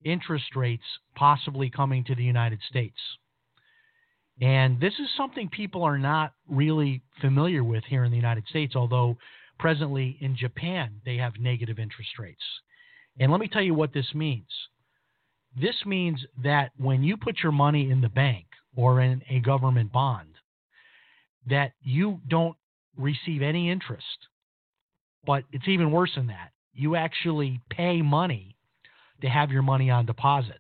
interest 0.04 0.56
rates 0.56 0.84
possibly 1.16 1.70
coming 1.70 2.04
to 2.06 2.16
the 2.16 2.24
United 2.24 2.60
States. 2.70 2.98
And 4.42 4.80
this 4.80 4.94
is 5.00 5.08
something 5.16 5.48
people 5.50 5.84
are 5.84 5.98
not 5.98 6.34
really 6.50 7.02
familiar 7.22 7.64
with 7.64 7.84
here 7.86 8.04
in 8.04 8.12
the 8.12 8.18
United 8.18 8.46
States, 8.48 8.76
although 8.76 9.18
presently 9.60 10.18
in 10.20 10.36
Japan 10.36 11.02
they 11.06 11.18
have 11.18 11.40
negative 11.40 11.80
interest 11.80 12.20
rates. 12.20 12.44
And 13.20 13.32
let 13.32 13.40
me 13.40 13.48
tell 13.48 13.62
you 13.62 13.74
what 13.74 13.94
this 13.94 14.14
means. 14.14 14.50
This 15.60 15.76
means 15.86 16.26
that 16.44 16.72
when 16.78 17.02
you 17.02 17.16
put 17.16 17.40
your 17.42 17.54
money 17.54 17.90
in 17.90 18.02
the 18.02 18.10
bank 18.10 18.46
or 18.76 19.00
in 19.00 19.22
a 19.30 19.40
government 19.40 19.94
bond, 19.94 20.28
that 21.48 21.72
you 21.82 22.20
don't 22.28 22.58
receive 22.98 23.42
any 23.42 23.70
interest. 23.70 24.28
But 25.26 25.44
it's 25.54 25.68
even 25.68 25.92
worse 25.92 26.12
than 26.16 26.28
that. 26.28 26.52
You 26.74 26.98
actually 26.98 27.62
pay 27.70 28.02
money 28.02 28.58
to 29.22 29.30
have 29.30 29.50
your 29.50 29.62
money 29.62 29.90
on 29.90 30.06
deposit. 30.06 30.60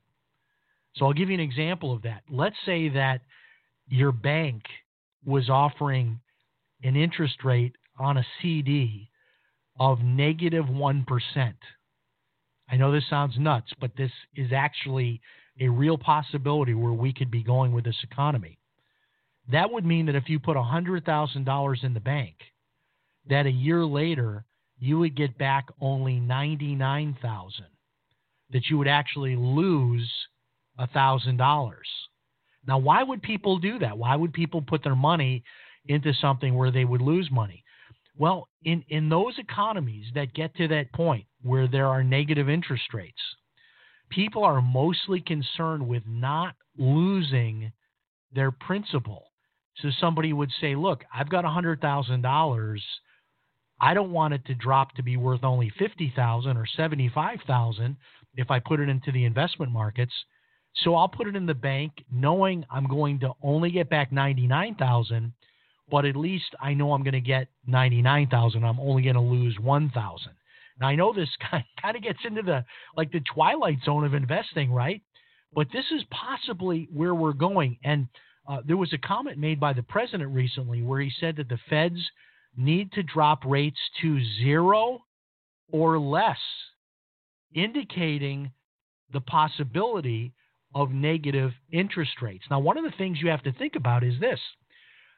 So 0.95 1.05
I'll 1.05 1.13
give 1.13 1.27
you 1.29 1.35
an 1.35 1.41
example 1.41 1.93
of 1.93 2.03
that. 2.03 2.21
Let's 2.29 2.55
say 2.65 2.87
that 2.89 3.19
your 3.87 4.11
bank 4.11 4.63
was 5.25 5.49
offering 5.49 6.19
an 6.83 6.95
interest 6.95 7.43
rate 7.43 7.75
on 7.97 8.17
a 8.17 8.25
CD 8.41 9.09
of 9.79 9.99
negative 10.01 10.69
1. 10.69 11.05
I 12.69 12.75
know 12.77 12.91
this 12.91 13.09
sounds 13.09 13.37
nuts, 13.37 13.71
but 13.79 13.91
this 13.97 14.11
is 14.35 14.51
actually 14.53 15.21
a 15.59 15.67
real 15.67 15.97
possibility 15.97 16.73
where 16.73 16.93
we 16.93 17.13
could 17.13 17.31
be 17.31 17.43
going 17.43 17.71
with 17.71 17.85
this 17.85 18.03
economy. 18.03 18.57
That 19.51 19.71
would 19.71 19.85
mean 19.85 20.07
that 20.07 20.15
if 20.15 20.27
you 20.27 20.39
put 20.39 20.57
$100,000 20.57 21.83
in 21.83 21.93
the 21.93 21.99
bank, 21.99 22.35
that 23.29 23.45
a 23.45 23.51
year 23.51 23.85
later 23.85 24.45
you 24.79 24.99
would 24.99 25.15
get 25.15 25.37
back 25.37 25.65
only 25.79 26.19
99,000 26.19 27.65
that 28.51 28.67
you 28.69 28.77
would 28.77 28.87
actually 28.87 29.35
lose 29.35 30.11
$1,000. 30.79 31.71
Now, 32.67 32.77
why 32.77 33.03
would 33.03 33.21
people 33.21 33.59
do 33.59 33.79
that? 33.79 33.97
Why 33.97 34.15
would 34.15 34.33
people 34.33 34.61
put 34.61 34.83
their 34.83 34.95
money 34.95 35.43
into 35.87 36.13
something 36.13 36.55
where 36.55 36.71
they 36.71 36.85
would 36.85 37.01
lose 37.01 37.29
money? 37.31 37.63
Well, 38.17 38.47
in, 38.63 38.83
in 38.89 39.09
those 39.09 39.37
economies 39.37 40.05
that 40.15 40.33
get 40.33 40.55
to 40.55 40.67
that 40.69 40.93
point 40.93 41.25
where 41.41 41.67
there 41.67 41.87
are 41.87 42.03
negative 42.03 42.49
interest 42.49 42.93
rates, 42.93 43.21
people 44.09 44.43
are 44.43 44.61
mostly 44.61 45.21
concerned 45.21 45.87
with 45.87 46.03
not 46.07 46.55
losing 46.77 47.71
their 48.33 48.51
principal. 48.51 49.31
So 49.77 49.89
somebody 49.99 50.33
would 50.33 50.51
say, 50.61 50.75
Look, 50.75 51.03
I've 51.13 51.29
got 51.29 51.43
$100,000. 51.43 52.79
I 53.81 53.93
don't 53.93 54.11
want 54.11 54.33
it 54.33 54.45
to 54.45 54.55
drop 54.55 54.95
to 54.95 55.03
be 55.03 55.17
worth 55.17 55.43
only 55.43 55.71
50,000 55.77 56.57
or 56.57 56.65
75,000 56.65 57.97
if 58.35 58.49
I 58.49 58.59
put 58.59 58.79
it 58.79 58.87
into 58.87 59.11
the 59.11 59.25
investment 59.25 59.71
markets. 59.71 60.13
So 60.83 60.95
I'll 60.95 61.07
put 61.07 61.27
it 61.27 61.35
in 61.35 61.45
the 61.45 61.53
bank 61.53 61.91
knowing 62.11 62.65
I'm 62.69 62.87
going 62.87 63.19
to 63.21 63.31
only 63.41 63.71
get 63.71 63.89
back 63.89 64.11
99,000, 64.11 65.31
but 65.89 66.05
at 66.05 66.15
least 66.15 66.53
I 66.59 66.73
know 66.73 66.93
I'm 66.93 67.03
going 67.03 67.13
to 67.13 67.21
get 67.21 67.47
99,000. 67.65 68.63
I'm 68.63 68.79
only 68.79 69.03
going 69.03 69.15
to 69.15 69.21
lose 69.21 69.57
1,000. 69.59 70.31
Now 70.79 70.87
I 70.87 70.95
know 70.95 71.13
this 71.13 71.29
kind 71.51 71.95
of 71.95 72.03
gets 72.03 72.19
into 72.25 72.41
the 72.41 72.65
like 72.97 73.11
the 73.11 73.21
twilight 73.33 73.79
zone 73.85 74.03
of 74.03 74.13
investing, 74.13 74.71
right? 74.71 75.01
But 75.53 75.67
this 75.71 75.85
is 75.91 76.03
possibly 76.11 76.89
where 76.91 77.15
we're 77.15 77.33
going. 77.33 77.77
And 77.83 78.07
uh, 78.47 78.57
there 78.65 78.77
was 78.77 78.91
a 78.93 78.97
comment 78.97 79.37
made 79.37 79.59
by 79.59 79.73
the 79.73 79.83
president 79.83 80.33
recently 80.33 80.81
where 80.81 80.99
he 80.99 81.11
said 81.19 81.37
that 81.37 81.49
the 81.49 81.59
feds 81.69 81.99
need 82.57 82.91
to 82.93 83.03
drop 83.03 83.45
rates 83.45 83.79
to 84.01 84.19
zero 84.43 85.03
or 85.71 85.97
less, 85.97 86.37
indicating 87.53 88.51
the 89.13 89.21
possibility 89.21 90.33
of 90.75 90.91
negative 90.91 91.51
interest 91.71 92.21
rates. 92.21 92.43
Now, 92.51 92.59
one 92.59 92.77
of 92.77 92.83
the 92.83 92.95
things 92.97 93.19
you 93.21 93.29
have 93.29 93.43
to 93.43 93.53
think 93.53 93.75
about 93.75 94.03
is 94.03 94.19
this 94.19 94.39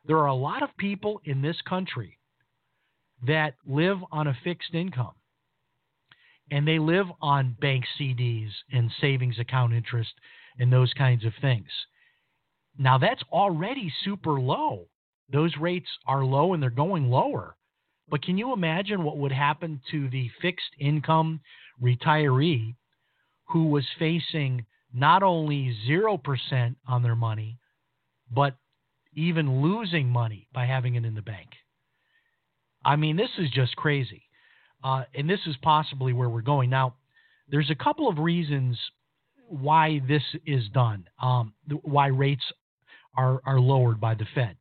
there 0.05 0.19
are 0.19 0.27
a 0.27 0.35
lot 0.35 0.63
of 0.63 0.69
people 0.77 1.19
in 1.25 1.41
this 1.41 1.57
country 1.67 2.17
that 3.25 3.55
live 3.65 3.97
on 4.11 4.27
a 4.27 4.37
fixed 4.43 4.73
income 4.73 5.15
and 6.51 6.65
they 6.65 6.79
live 6.79 7.07
on 7.21 7.57
bank 7.59 7.83
CDs 7.99 8.49
and 8.71 8.91
savings 9.01 9.39
account 9.39 9.73
interest 9.73 10.13
and 10.59 10.71
those 10.71 10.93
kinds 10.93 11.25
of 11.25 11.33
things. 11.41 11.67
Now, 12.77 12.97
that's 12.97 13.23
already 13.33 13.91
super 14.05 14.39
low. 14.39 14.85
Those 15.31 15.57
rates 15.59 15.89
are 16.05 16.23
low 16.23 16.53
and 16.53 16.61
they're 16.61 16.69
going 16.69 17.09
lower. 17.09 17.55
But 18.09 18.21
can 18.21 18.37
you 18.37 18.53
imagine 18.53 19.03
what 19.03 19.17
would 19.17 19.31
happen 19.31 19.81
to 19.91 20.09
the 20.09 20.29
fixed 20.41 20.71
income 20.79 21.41
retiree 21.81 22.75
who 23.49 23.67
was 23.67 23.85
facing 23.99 24.65
not 24.93 25.23
only 25.23 25.75
0% 25.87 26.75
on 26.87 27.03
their 27.03 27.15
money, 27.15 27.59
but 28.31 28.55
even 29.15 29.61
losing 29.61 30.07
money 30.07 30.47
by 30.53 30.65
having 30.65 30.95
it 30.95 31.05
in 31.05 31.15
the 31.15 31.21
bank. 31.21 31.49
I 32.85 32.95
mean, 32.95 33.17
this 33.17 33.29
is 33.37 33.49
just 33.51 33.75
crazy. 33.75 34.23
Uh, 34.83 35.03
and 35.15 35.29
this 35.29 35.39
is 35.47 35.55
possibly 35.61 36.13
where 36.13 36.29
we're 36.29 36.41
going. 36.41 36.69
Now, 36.69 36.95
there's 37.49 37.69
a 37.69 37.75
couple 37.75 38.07
of 38.07 38.19
reasons 38.19 38.77
why 39.47 40.01
this 40.07 40.21
is 40.45 40.63
done, 40.73 41.07
um, 41.21 41.53
why 41.81 42.07
rates 42.07 42.43
are, 43.15 43.41
are 43.45 43.59
lowered 43.59 43.99
by 43.99 44.13
the 44.13 44.27
Fed. 44.35 44.55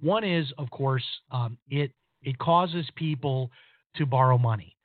One 0.00 0.24
is, 0.24 0.46
of 0.58 0.70
course, 0.70 1.04
um, 1.30 1.58
it, 1.68 1.92
it 2.22 2.38
causes 2.38 2.86
people 2.94 3.50
to 3.96 4.06
borrow 4.06 4.38
money. 4.38 4.76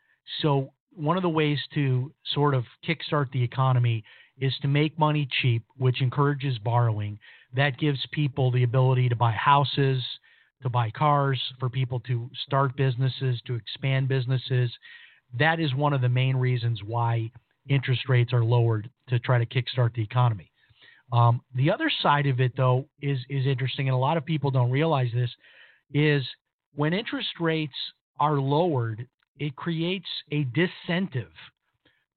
So, 0.41 0.71
one 0.95 1.17
of 1.17 1.23
the 1.23 1.29
ways 1.29 1.58
to 1.73 2.12
sort 2.34 2.53
of 2.53 2.65
kickstart 2.88 3.32
the 3.32 3.43
economy 3.43 4.03
is 4.39 4.53
to 4.61 4.67
make 4.67 4.97
money 4.97 5.27
cheap, 5.41 5.63
which 5.77 6.01
encourages 6.01 6.57
borrowing. 6.59 7.19
That 7.55 7.77
gives 7.77 7.99
people 8.11 8.51
the 8.51 8.63
ability 8.63 9.09
to 9.09 9.15
buy 9.15 9.31
houses, 9.31 10.03
to 10.63 10.69
buy 10.69 10.91
cars, 10.91 11.39
for 11.59 11.69
people 11.69 11.99
to 12.01 12.29
start 12.45 12.75
businesses, 12.75 13.41
to 13.45 13.55
expand 13.55 14.07
businesses. 14.07 14.71
That 15.37 15.59
is 15.59 15.73
one 15.75 15.93
of 15.93 16.01
the 16.01 16.09
main 16.09 16.35
reasons 16.35 16.81
why 16.83 17.31
interest 17.67 18.09
rates 18.09 18.33
are 18.33 18.43
lowered 18.43 18.89
to 19.09 19.19
try 19.19 19.37
to 19.37 19.45
kickstart 19.45 19.93
the 19.93 20.03
economy. 20.03 20.51
Um, 21.11 21.41
the 21.53 21.71
other 21.71 21.91
side 22.01 22.25
of 22.25 22.39
it, 22.39 22.53
though, 22.57 22.85
is 23.01 23.19
is 23.29 23.45
interesting, 23.45 23.87
and 23.87 23.95
a 23.95 23.99
lot 23.99 24.17
of 24.17 24.25
people 24.25 24.49
don't 24.49 24.71
realize 24.71 25.09
this. 25.13 25.29
Is 25.93 26.23
when 26.73 26.91
interest 26.91 27.39
rates 27.39 27.75
are 28.19 28.37
lowered, 28.37 29.07
it 29.37 29.55
creates 29.55 30.07
a 30.31 30.45
disincentive 30.45 31.27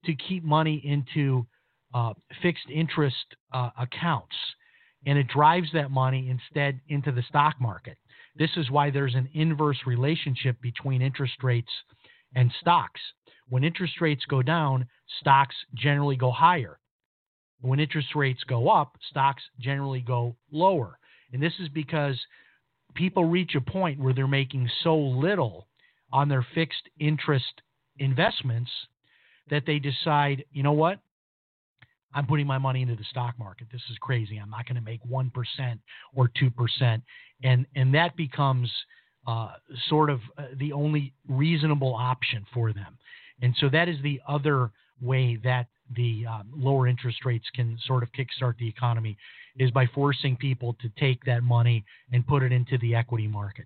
to 0.05 0.15
keep 0.15 0.43
money 0.43 0.81
into 0.83 1.45
uh, 1.97 2.13
fixed 2.43 2.69
interest 2.69 3.15
uh, 3.53 3.71
accounts, 3.79 4.35
and 5.07 5.17
it 5.17 5.27
drives 5.27 5.69
that 5.73 5.89
money 5.89 6.29
instead 6.29 6.79
into 6.89 7.11
the 7.11 7.23
stock 7.23 7.55
market. 7.59 7.97
This 8.35 8.51
is 8.55 8.69
why 8.69 8.91
there's 8.91 9.15
an 9.15 9.27
inverse 9.33 9.79
relationship 9.87 10.61
between 10.61 11.01
interest 11.01 11.41
rates 11.41 11.71
and 12.35 12.51
stocks. 12.61 13.01
When 13.49 13.63
interest 13.63 13.99
rates 13.99 14.23
go 14.29 14.43
down, 14.43 14.85
stocks 15.21 15.55
generally 15.73 16.17
go 16.17 16.29
higher. 16.29 16.77
When 17.61 17.79
interest 17.79 18.09
rates 18.13 18.43
go 18.43 18.69
up, 18.69 18.91
stocks 19.09 19.41
generally 19.59 20.01
go 20.01 20.35
lower. 20.51 20.99
And 21.33 21.41
this 21.41 21.53
is 21.59 21.69
because 21.69 22.19
people 22.93 23.25
reach 23.25 23.55
a 23.55 23.71
point 23.71 23.99
where 23.99 24.13
they're 24.13 24.27
making 24.27 24.69
so 24.83 24.95
little 24.95 25.67
on 26.13 26.29
their 26.29 26.45
fixed 26.53 26.89
interest 26.99 27.61
investments 27.97 28.69
that 29.49 29.63
they 29.65 29.79
decide, 29.79 30.45
you 30.51 30.61
know 30.61 30.73
what? 30.73 30.99
I'm 32.17 32.25
putting 32.25 32.47
my 32.47 32.57
money 32.57 32.81
into 32.81 32.95
the 32.95 33.03
stock 33.03 33.37
market. 33.37 33.67
This 33.71 33.83
is 33.91 33.97
crazy. 33.99 34.39
I'm 34.39 34.49
not 34.49 34.65
going 34.65 34.75
to 34.75 34.81
make 34.81 35.01
1% 35.07 35.31
or 36.15 36.31
2%. 36.41 37.01
And, 37.43 37.65
and 37.75 37.93
that 37.93 38.17
becomes 38.17 38.71
uh, 39.27 39.51
sort 39.87 40.09
of 40.09 40.19
uh, 40.35 40.45
the 40.57 40.73
only 40.73 41.13
reasonable 41.29 41.93
option 41.93 42.43
for 42.51 42.73
them. 42.73 42.97
And 43.43 43.53
so 43.59 43.69
that 43.69 43.87
is 43.87 43.97
the 44.01 44.19
other 44.27 44.71
way 44.99 45.37
that 45.43 45.67
the 45.95 46.25
uh, 46.27 46.41
lower 46.55 46.87
interest 46.87 47.23
rates 47.23 47.45
can 47.53 47.77
sort 47.85 48.01
of 48.01 48.09
kickstart 48.13 48.57
the 48.57 48.67
economy 48.67 49.15
is 49.57 49.71
by 49.71 49.87
forcing 49.87 50.35
people 50.35 50.75
to 50.81 50.89
take 50.99 51.23
that 51.25 51.43
money 51.43 51.83
and 52.11 52.25
put 52.27 52.43
it 52.43 52.51
into 52.51 52.77
the 52.79 52.93
equity 52.95 53.27
market. 53.27 53.65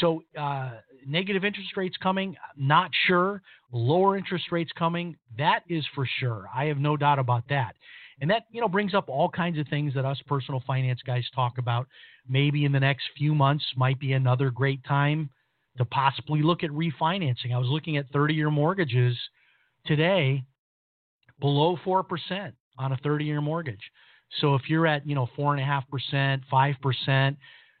So, 0.00 0.22
uh, 0.38 0.72
negative 1.06 1.44
interest 1.44 1.76
rates 1.76 1.96
coming, 2.02 2.36
not 2.56 2.90
sure. 3.06 3.42
Lower 3.72 4.16
interest 4.16 4.50
rates 4.50 4.70
coming, 4.76 5.16
that 5.36 5.62
is 5.68 5.84
for 5.94 6.08
sure. 6.18 6.46
I 6.54 6.64
have 6.66 6.78
no 6.78 6.96
doubt 6.96 7.18
about 7.18 7.44
that. 7.48 7.76
And 8.20 8.30
that, 8.30 8.46
you 8.50 8.60
know, 8.60 8.68
brings 8.68 8.94
up 8.94 9.08
all 9.08 9.28
kinds 9.28 9.58
of 9.58 9.68
things 9.68 9.94
that 9.94 10.04
us 10.04 10.20
personal 10.26 10.62
finance 10.66 11.00
guys 11.06 11.24
talk 11.34 11.58
about. 11.58 11.86
Maybe 12.28 12.64
in 12.64 12.72
the 12.72 12.80
next 12.80 13.04
few 13.16 13.34
months 13.34 13.64
might 13.76 14.00
be 14.00 14.12
another 14.12 14.50
great 14.50 14.82
time 14.84 15.30
to 15.76 15.84
possibly 15.84 16.42
look 16.42 16.64
at 16.64 16.70
refinancing. 16.70 17.54
I 17.54 17.58
was 17.58 17.68
looking 17.68 17.96
at 17.96 18.10
30 18.10 18.34
year 18.34 18.50
mortgages 18.50 19.16
today 19.86 20.42
below 21.40 21.78
4% 21.84 22.52
on 22.78 22.92
a 22.92 22.96
30 22.96 23.24
year 23.24 23.40
mortgage. 23.40 23.90
So 24.40 24.54
if 24.54 24.62
you're 24.68 24.86
at, 24.86 25.06
you 25.06 25.14
know, 25.14 25.28
4.5%, 25.38 26.42
5%, 26.52 27.36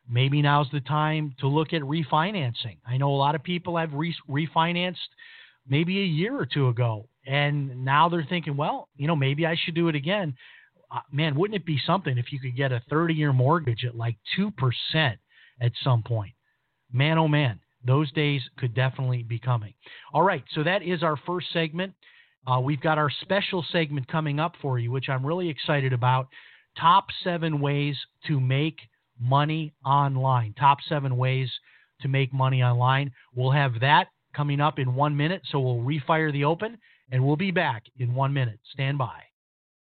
maybe 0.08 0.42
now's 0.42 0.68
the 0.72 0.80
time 0.80 1.34
to 1.40 1.48
look 1.48 1.72
at 1.72 1.82
refinancing. 1.82 2.78
I 2.86 2.96
know 2.96 3.10
a 3.10 3.16
lot 3.16 3.34
of 3.34 3.42
people 3.42 3.76
have 3.76 3.92
re- 3.92 4.14
refinanced 4.28 4.96
maybe 5.68 6.00
a 6.00 6.06
year 6.06 6.38
or 6.38 6.46
two 6.46 6.68
ago, 6.68 7.08
and 7.26 7.84
now 7.84 8.08
they're 8.08 8.26
thinking, 8.28 8.56
well, 8.56 8.88
you 8.96 9.06
know, 9.06 9.16
maybe 9.16 9.46
I 9.46 9.56
should 9.62 9.74
do 9.74 9.88
it 9.88 9.94
again. 9.94 10.34
Uh, 10.90 11.00
man, 11.12 11.34
wouldn't 11.34 11.60
it 11.60 11.66
be 11.66 11.78
something 11.86 12.16
if 12.16 12.32
you 12.32 12.40
could 12.40 12.56
get 12.56 12.72
a 12.72 12.82
30 12.88 13.12
year 13.12 13.32
mortgage 13.32 13.84
at 13.84 13.94
like 13.94 14.16
2% 14.38 14.52
at 15.60 15.72
some 15.84 16.02
point? 16.02 16.32
Man, 16.90 17.18
oh 17.18 17.28
man, 17.28 17.60
those 17.84 18.10
days 18.12 18.40
could 18.56 18.74
definitely 18.74 19.22
be 19.22 19.38
coming. 19.38 19.74
All 20.14 20.22
right, 20.22 20.44
so 20.54 20.62
that 20.62 20.82
is 20.82 21.02
our 21.02 21.18
first 21.26 21.48
segment. 21.52 21.92
Uh, 22.46 22.60
we've 22.60 22.80
got 22.80 22.98
our 22.98 23.10
special 23.10 23.64
segment 23.70 24.08
coming 24.08 24.40
up 24.40 24.54
for 24.62 24.78
you, 24.78 24.90
which 24.90 25.08
I'm 25.08 25.24
really 25.24 25.48
excited 25.48 25.92
about. 25.92 26.28
Top 26.78 27.06
seven 27.24 27.60
ways 27.60 27.96
to 28.26 28.40
make 28.40 28.78
money 29.20 29.74
online. 29.84 30.54
Top 30.54 30.78
seven 30.88 31.16
ways 31.16 31.50
to 32.00 32.08
make 32.08 32.32
money 32.32 32.62
online. 32.62 33.12
We'll 33.34 33.50
have 33.50 33.80
that 33.80 34.08
coming 34.34 34.60
up 34.60 34.78
in 34.78 34.94
one 34.94 35.16
minute, 35.16 35.42
so 35.50 35.60
we'll 35.60 35.84
refire 35.84 36.32
the 36.32 36.44
open 36.44 36.78
and 37.10 37.24
we'll 37.24 37.36
be 37.36 37.50
back 37.50 37.84
in 37.98 38.14
one 38.14 38.32
minute. 38.32 38.60
Stand 38.72 38.98
by. 38.98 39.27